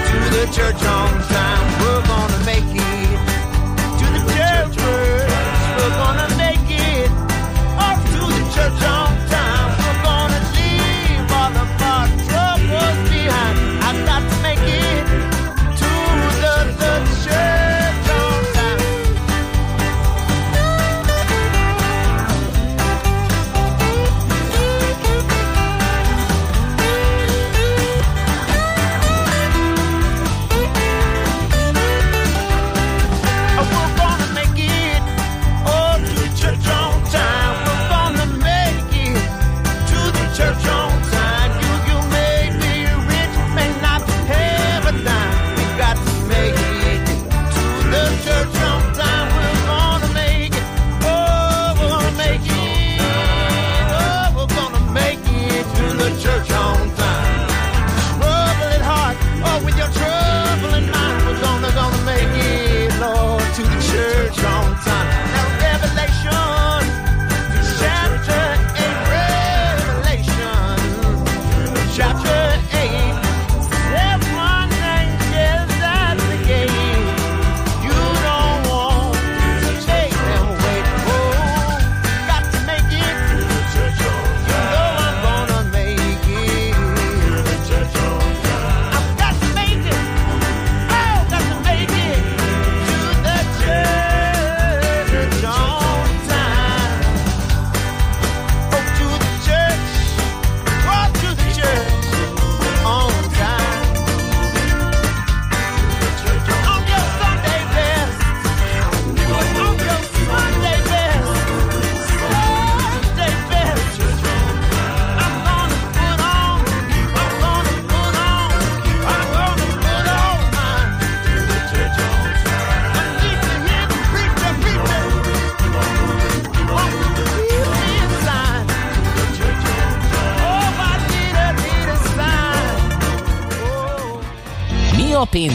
[0.09, 1.65] to the church on time.
[1.83, 3.04] We're gonna make it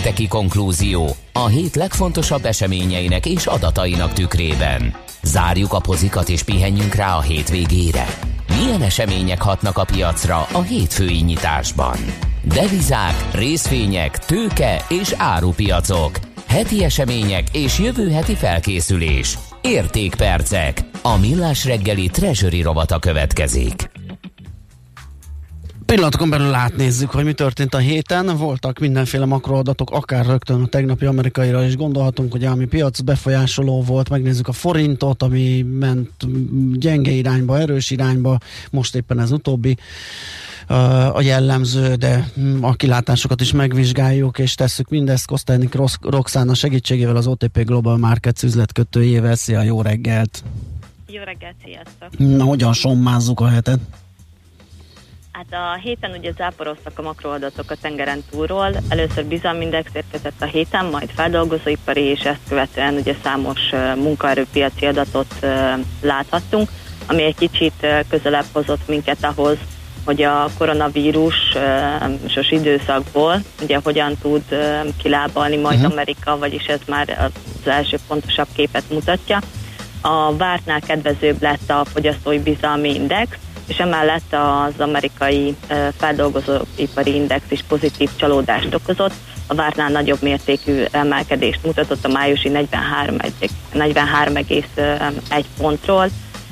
[0.09, 1.15] pénteki konklúzió?
[1.33, 4.93] A hét legfontosabb eseményeinek és adatainak tükrében.
[5.23, 8.05] Zárjuk a pozikat és pihenjünk rá a hétvégére.
[8.57, 11.97] Milyen események hatnak a piacra a hétfői nyitásban?
[12.43, 16.11] Devizák, részvények, tőke és árupiacok.
[16.47, 19.37] Heti események és jövő heti felkészülés.
[19.61, 20.83] Értékpercek.
[21.01, 23.88] A millás reggeli treasury rovata következik.
[25.89, 28.37] Pillanatokon belül átnézzük, hogy mi történt a héten.
[28.37, 34.09] Voltak mindenféle makroadatok, akár rögtön a tegnapi amerikaira is gondolhatunk, hogy ami piac befolyásoló volt.
[34.09, 36.09] Megnézzük a forintot, ami ment
[36.73, 38.37] gyenge irányba, erős irányba,
[38.71, 39.77] most éppen ez utóbbi
[40.69, 47.15] uh, a jellemző, de mm, a kilátásokat is megvizsgáljuk, és tesszük mindezt Kosztánik Roxana segítségével
[47.15, 49.35] az OTP Global Markets üzletkötőjével.
[49.35, 50.43] Szia, jó reggelt!
[51.07, 52.37] Jó reggelt, sziasztok!
[52.37, 53.79] Na, hogyan sommázzuk a hetet?
[55.39, 58.71] Hát a héten ugye záporoztak a makroadatok a tengeren túlról.
[58.89, 63.59] Először bizalmindex érkezett a héten, majd feldolgozóipari, és ezt követően ugye számos
[63.95, 65.45] munkaerőpiaci adatot
[66.01, 66.69] láthattunk,
[67.05, 69.57] ami egy kicsit közelebb hozott minket ahhoz,
[70.05, 74.43] hogy a koronavírusos időszakból ugye hogyan tud
[74.97, 75.91] kilábalni majd uh-huh.
[75.91, 77.31] Amerika, vagyis ez már
[77.63, 79.39] az első pontosabb képet mutatja.
[80.01, 83.37] A vártnál kedvezőbb lett a fogyasztói bizalmi index,
[83.69, 85.55] és emellett az amerikai
[85.97, 89.13] feldolgozóipari index is pozitív csalódást okozott.
[89.47, 96.09] A vártnál nagyobb mértékű emelkedést mutatott a májusi 43,1 43,1 pontról,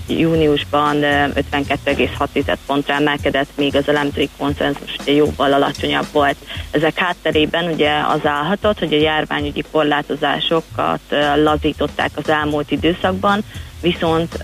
[0.07, 6.35] júniusban ö, 52,6 pontra emelkedett, míg az elemzői konszenzus ugye jóval alacsonyabb volt.
[6.71, 10.99] Ezek hátterében ugye az állhatott, hogy a járványügyi korlátozásokat
[11.35, 13.43] lazították az elmúlt időszakban,
[13.81, 14.43] viszont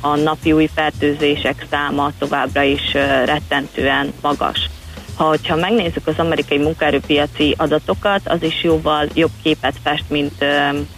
[0.00, 2.92] a napi új fertőzések száma továbbra is
[3.24, 4.68] rettentően magas.
[5.14, 10.44] Ha, hogyha megnézzük az amerikai munkaerőpiaci adatokat, az is jóval jobb képet fest, mint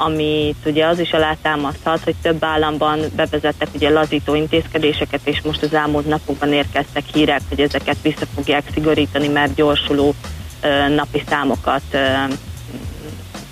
[0.05, 5.73] amit ugye az is alátámaszthat, hogy több államban bevezettek ugye lazító intézkedéseket, és most az
[5.73, 10.13] elmúlt napokban érkeztek hírek, hogy ezeket vissza fogják szigorítani, mert gyorsuló
[10.95, 11.97] napi számokat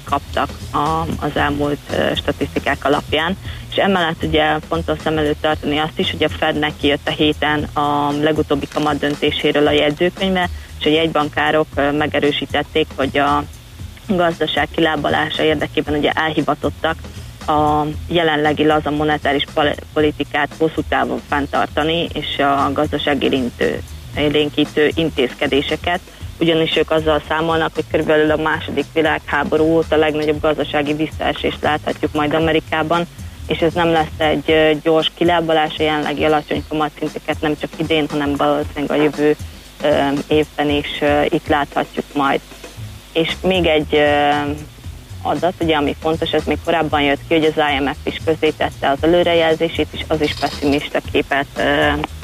[0.03, 1.79] kaptak a, az elmúlt
[2.15, 3.37] statisztikák alapján.
[3.69, 7.63] És emellett ugye fontos szem előtt tartani azt is, hogy a Fednek kijött a héten
[7.63, 10.49] a legutóbbi kamat döntéséről a jegyzőkönyve,
[10.79, 11.67] és a jegybankárok
[11.97, 13.43] megerősítették, hogy a
[14.15, 16.95] gazdaság kilábalása érdekében ugye elhivatottak
[17.47, 23.81] a jelenlegi laza monetáris pol- politikát hosszú távon fenntartani, és a gazdaság érintő,
[24.17, 25.99] élénkítő intézkedéseket,
[26.39, 32.13] ugyanis ők azzal számolnak, hogy körülbelül a második világháború óta a legnagyobb gazdasági visszaesést láthatjuk
[32.13, 33.07] majd Amerikában,
[33.47, 38.35] és ez nem lesz egy gyors kilábalás, a jelenlegi alacsony kamatszinteket nem csak idén, hanem
[38.35, 39.35] valószínűleg a jövő
[40.27, 42.39] évben is itt láthatjuk majd.
[43.21, 43.97] És még egy
[45.21, 48.97] adat, ugye, ami fontos, ez még korábban jött ki, hogy az IMF is közzétette az
[49.01, 51.61] előrejelzését, és az is pessimista képet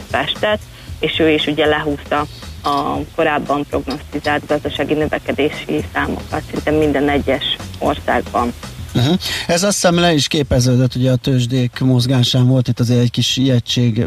[0.10, 0.62] festett,
[1.00, 2.26] és ő is ugye lehúzta
[2.64, 8.54] a korábban prognosztizált gazdasági növekedési számokat szinte minden egyes országban.
[8.96, 9.16] Uh-huh.
[9.48, 13.38] Ez azt hiszem le is képeződött, ugye a tőzsdék mozgásán volt itt azért egy kis
[13.38, 14.06] ijegység,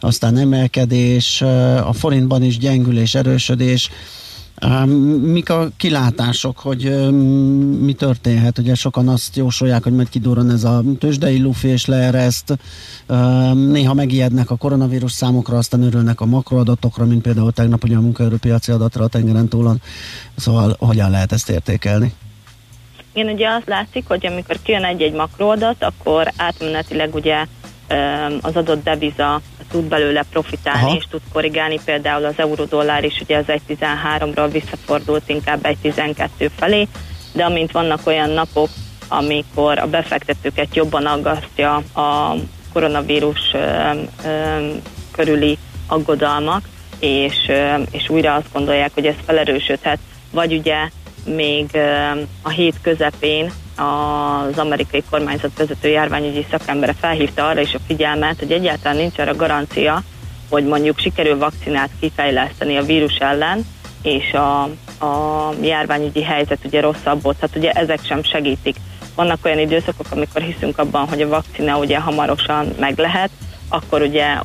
[0.00, 1.42] aztán emelkedés,
[1.84, 3.90] a forintban is gyengülés, erősödés.
[5.22, 7.10] Mik a kilátások, hogy
[7.80, 8.58] mi történhet?
[8.58, 12.58] Ugye sokan azt jósolják, hogy majd kidurran ez a tőzsdei lufi és leereszt.
[13.54, 18.72] Néha megijednek a koronavírus számokra, aztán örülnek a makroadatokra, mint például tegnap ugye a munkaerőpiaci
[18.72, 19.80] adatra a tengeren túlon.
[20.36, 22.12] Szóval hogyan lehet ezt értékelni?
[23.12, 27.46] Igen, ugye azt látszik, hogy amikor kijön egy-egy makroadat, akkor átmenetileg ugye
[28.40, 29.40] az adott deviza
[29.70, 30.96] tud belőle profitálni, Aha.
[30.96, 31.80] És tud korrigálni.
[31.84, 36.88] Például az euró-dollár is ugye az 1.13-ról visszafordult inkább 1.12 felé,
[37.32, 38.68] de amint vannak olyan napok,
[39.08, 42.34] amikor a befektetőket jobban aggasztja a
[42.72, 43.54] koronavírus
[45.10, 47.50] körüli aggodalmak, és,
[47.90, 49.98] és újra azt gondolják, hogy ez felerősödhet,
[50.30, 50.88] vagy ugye
[51.24, 51.70] még
[52.42, 58.52] a hét közepén az amerikai kormányzat vezető járványügyi szakembere felhívta arra is a figyelmet, hogy
[58.52, 60.02] egyáltalán nincs arra garancia,
[60.50, 63.66] hogy mondjuk sikerül vakcinát kifejleszteni a vírus ellen,
[64.02, 64.62] és a,
[65.04, 68.76] a járványügyi helyzet ugye rosszabbodhat, ugye ezek sem segítik.
[69.14, 73.30] Vannak olyan időszakok, amikor hiszünk abban, hogy a vakcina ugye hamarosan meg lehet,
[73.68, 74.36] akkor ugye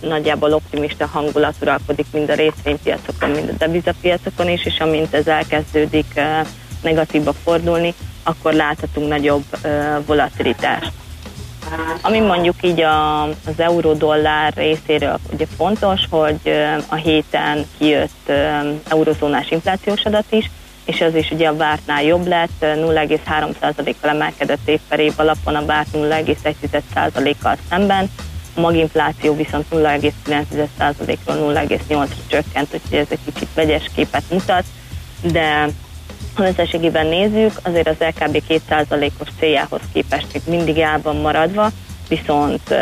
[0.00, 6.06] nagyjából optimista hangulat uralkodik mind a részvénypiacokon, mind a devizapiacokon is, és amint ez elkezdődik
[6.14, 6.46] eh,
[6.82, 7.94] negatívba fordulni,
[8.24, 9.44] akkor láthatunk nagyobb
[10.06, 10.92] volatilitást.
[12.00, 16.52] Ami mondjuk így a, az euró-dollár részéről ugye fontos, hogy
[16.88, 18.32] a héten kijött
[18.88, 20.50] eurozónás inflációs adat is,
[20.84, 25.54] és az is ugye a vártnál jobb lett, ö, 0,3%-kal emelkedett év per év alapon
[25.54, 28.10] a várt 0,1%-kal szemben,
[28.54, 34.64] a maginfláció viszont 0,9%-ról 0,8-ra csökkent, úgyhogy ez egy kicsit vegyes képet mutat,
[35.22, 35.68] de
[36.34, 41.70] ha összességében nézzük, azért az LKB 2%-os céljához képest még mindig el van maradva,
[42.08, 42.74] viszont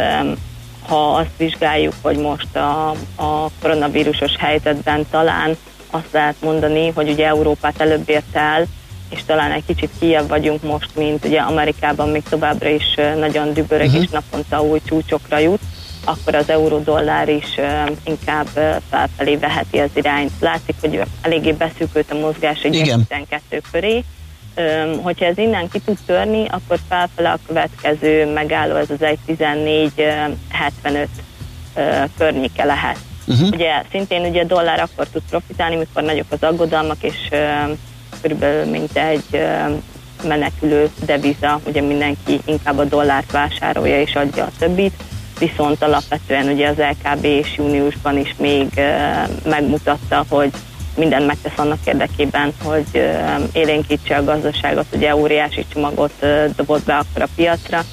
[0.89, 5.57] ha azt vizsgáljuk, hogy most a, a koronavírusos helyzetben talán
[5.91, 8.65] azt lehet mondani, hogy ugye Európát előbb ért el,
[9.11, 13.87] és talán egy kicsit kijebb vagyunk most, mint ugye Amerikában még továbbra is nagyon dübörög,
[13.89, 14.03] Mhm.
[14.03, 15.61] és naponta új csúcsokra jut,
[16.05, 17.59] akkor az euró-dollár is
[18.05, 18.47] inkább
[18.91, 20.31] felfelé veheti az irányt.
[20.41, 23.07] Látszik, hogy eléggé beszűkült a mozgás egy Igen.
[23.09, 24.05] 12 köré.
[25.03, 31.07] Hogyha ez innen ki tud törni, akkor felfele a következő megálló, ez az 1.14.75
[32.19, 32.99] környéke lehet.
[33.27, 33.49] Uh-huh.
[33.53, 37.79] Ugye szintén ugye a dollár akkor tud profitálni, mikor nagyok az aggodalmak, és öm,
[38.21, 39.83] körülbelül mint egy öm,
[40.25, 44.95] menekülő deviza, ugye mindenki inkább a dollárt vásárolja és adja a többit,
[45.49, 48.81] viszont alapvetően ugye az LKB és júniusban is még
[49.45, 50.51] megmutatta, hogy
[50.97, 53.11] mindent megtesz annak érdekében, hogy
[53.53, 56.13] élénkítse a gazdaságot, ugye óriási csomagot
[56.57, 57.85] dobott be akkor a piacra,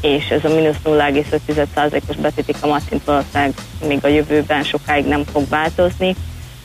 [0.00, 3.54] és ez a mínusz 0,5%-os betéti kamatszint valószínűleg
[3.86, 6.14] még a jövőben sokáig nem fog változni.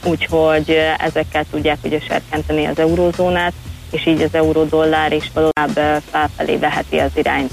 [0.06, 3.54] úgyhogy ö, ezekkel tudják ugye serkenteni az eurózónát,
[3.92, 7.52] és így az euró-dollár is valóban felfelé veheti az irányt.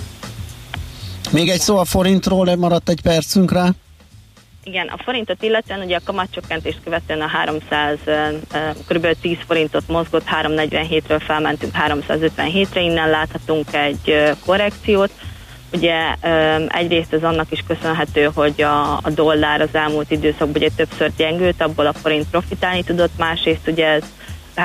[1.33, 3.69] Még egy szó a forintról, maradt egy percünk rá.
[4.65, 7.99] Igen, a forintot illetően ugye a kamatcsökkentést követően a 300,
[8.89, 9.07] kb.
[9.21, 15.11] 10 forintot mozgott, 347-ről felmentünk 357-re, innen láthatunk egy korrekciót.
[15.73, 15.95] Ugye
[16.69, 21.63] egyrészt ez annak is köszönhető, hogy a, a dollár az elmúlt időszakban ugye többször gyengült,
[21.63, 24.03] abból a forint profitálni tudott, másrészt ugye ez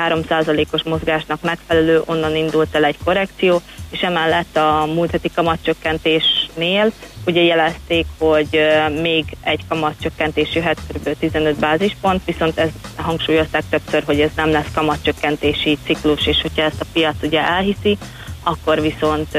[0.08, 3.60] 3%-os mozgásnak megfelelő, onnan indult el egy korrekció,
[3.90, 6.92] és emellett a múlt heti kamatcsökkentésnél
[7.26, 8.60] ugye jelezték, hogy
[9.00, 11.16] még egy kamatcsökkentés jöhet kb.
[11.18, 16.80] 15 bázispont, viszont ez hangsúlyozták többször, hogy ez nem lesz kamatcsökkentési ciklus, és hogyha ezt
[16.80, 17.98] a piac ugye elhiszi,
[18.42, 19.38] akkor viszont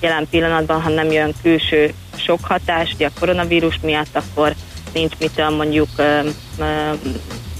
[0.00, 4.54] jelen pillanatban, ha nem jön külső sok hatás, ugye a koronavírus miatt, akkor
[4.92, 5.88] nincs mitől mondjuk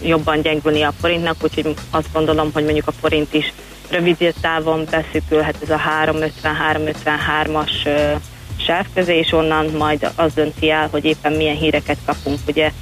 [0.05, 3.53] jobban gyengülni a forintnak, úgyhogy azt gondolom, hogy mondjuk a forint is
[3.91, 8.13] rövid távon beszűkülhet ez a 350-353-as ö,
[8.57, 12.73] sáv közé, és onnan majd az dönti el, hogy éppen milyen híreket kapunk ugye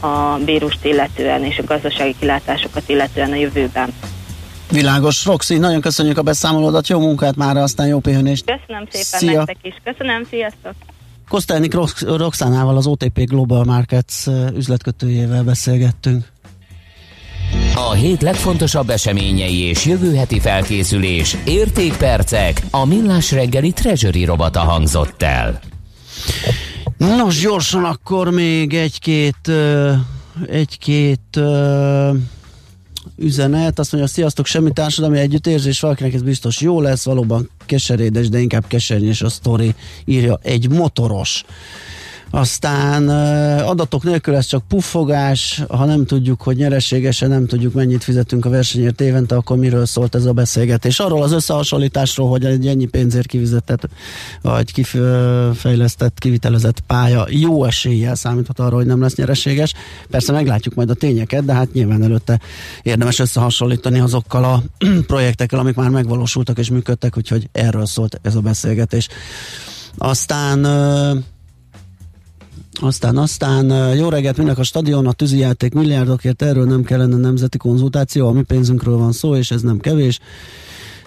[0.00, 3.92] a vírust illetően és a gazdasági kilátásokat illetően a jövőben.
[4.70, 5.24] Világos.
[5.24, 8.44] Roxy, nagyon köszönjük a beszámolódat, jó munkát már, aztán jó pihenést.
[8.44, 9.38] Köszönöm szépen Szia.
[9.38, 9.74] nektek is.
[9.84, 10.72] Köszönöm, sziasztok!
[11.28, 16.24] Kosztelnik Rox- Roxánával, az OTP Global Markets üzletkötőjével beszélgettünk.
[17.86, 25.22] A hét legfontosabb eseményei és jövő heti felkészülés, értékpercek, a millás reggeli treasury robata hangzott
[25.22, 25.60] el.
[26.96, 29.52] Nos, gyorsan akkor még egy-két
[30.48, 31.40] egy-két
[33.16, 38.38] üzenet, azt mondja, sziasztok, semmi társadalmi együttérzés, valakinek ez biztos jó lesz, valóban keserédes, de
[38.38, 39.74] inkább kesernyés a sztori,
[40.04, 41.44] írja egy motoros.
[42.30, 43.08] Aztán
[43.58, 48.50] adatok nélkül ez csak puffogás, ha nem tudjuk, hogy nyereségesen nem tudjuk, mennyit fizetünk a
[48.50, 50.98] versenyért évente, akkor miről szólt ez a beszélgetés?
[50.98, 53.88] Arról az összehasonlításról, hogy egy ennyi pénzért kifizetett,
[54.42, 59.74] vagy kifejlesztett, kivitelezett pálya jó eséllyel számíthat arra, hogy nem lesz nyereséges.
[60.10, 62.40] Persze meglátjuk majd a tényeket, de hát nyilván előtte
[62.82, 64.62] érdemes összehasonlítani azokkal a
[65.06, 69.08] projektekkel, amik már megvalósultak és működtek, úgyhogy erről szólt ez a beszélgetés.
[69.96, 70.66] Aztán
[72.80, 78.28] aztán, aztán jó reggelt mindenek a stadion, a tűzijáték milliárdokért, erről nem kellene nemzeti konzultáció,
[78.28, 80.18] a mi pénzünkről van szó, és ez nem kevés.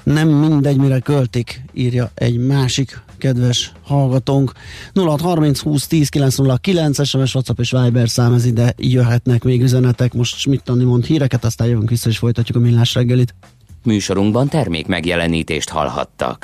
[0.04, 4.52] Nem mindegy, mire költik, írja egy másik kedves hallgatónk.
[4.94, 10.14] 0630 20 10 909 SMS, WhatsApp és Viber szám, ez ide jöhetnek még üzenetek.
[10.14, 13.36] Most Schmidt Andi mond híreket, aztán jövünk vissza és folytatjuk a millás reggelit.
[13.84, 16.40] Műsorunkban termék megjelenítést hallhattak.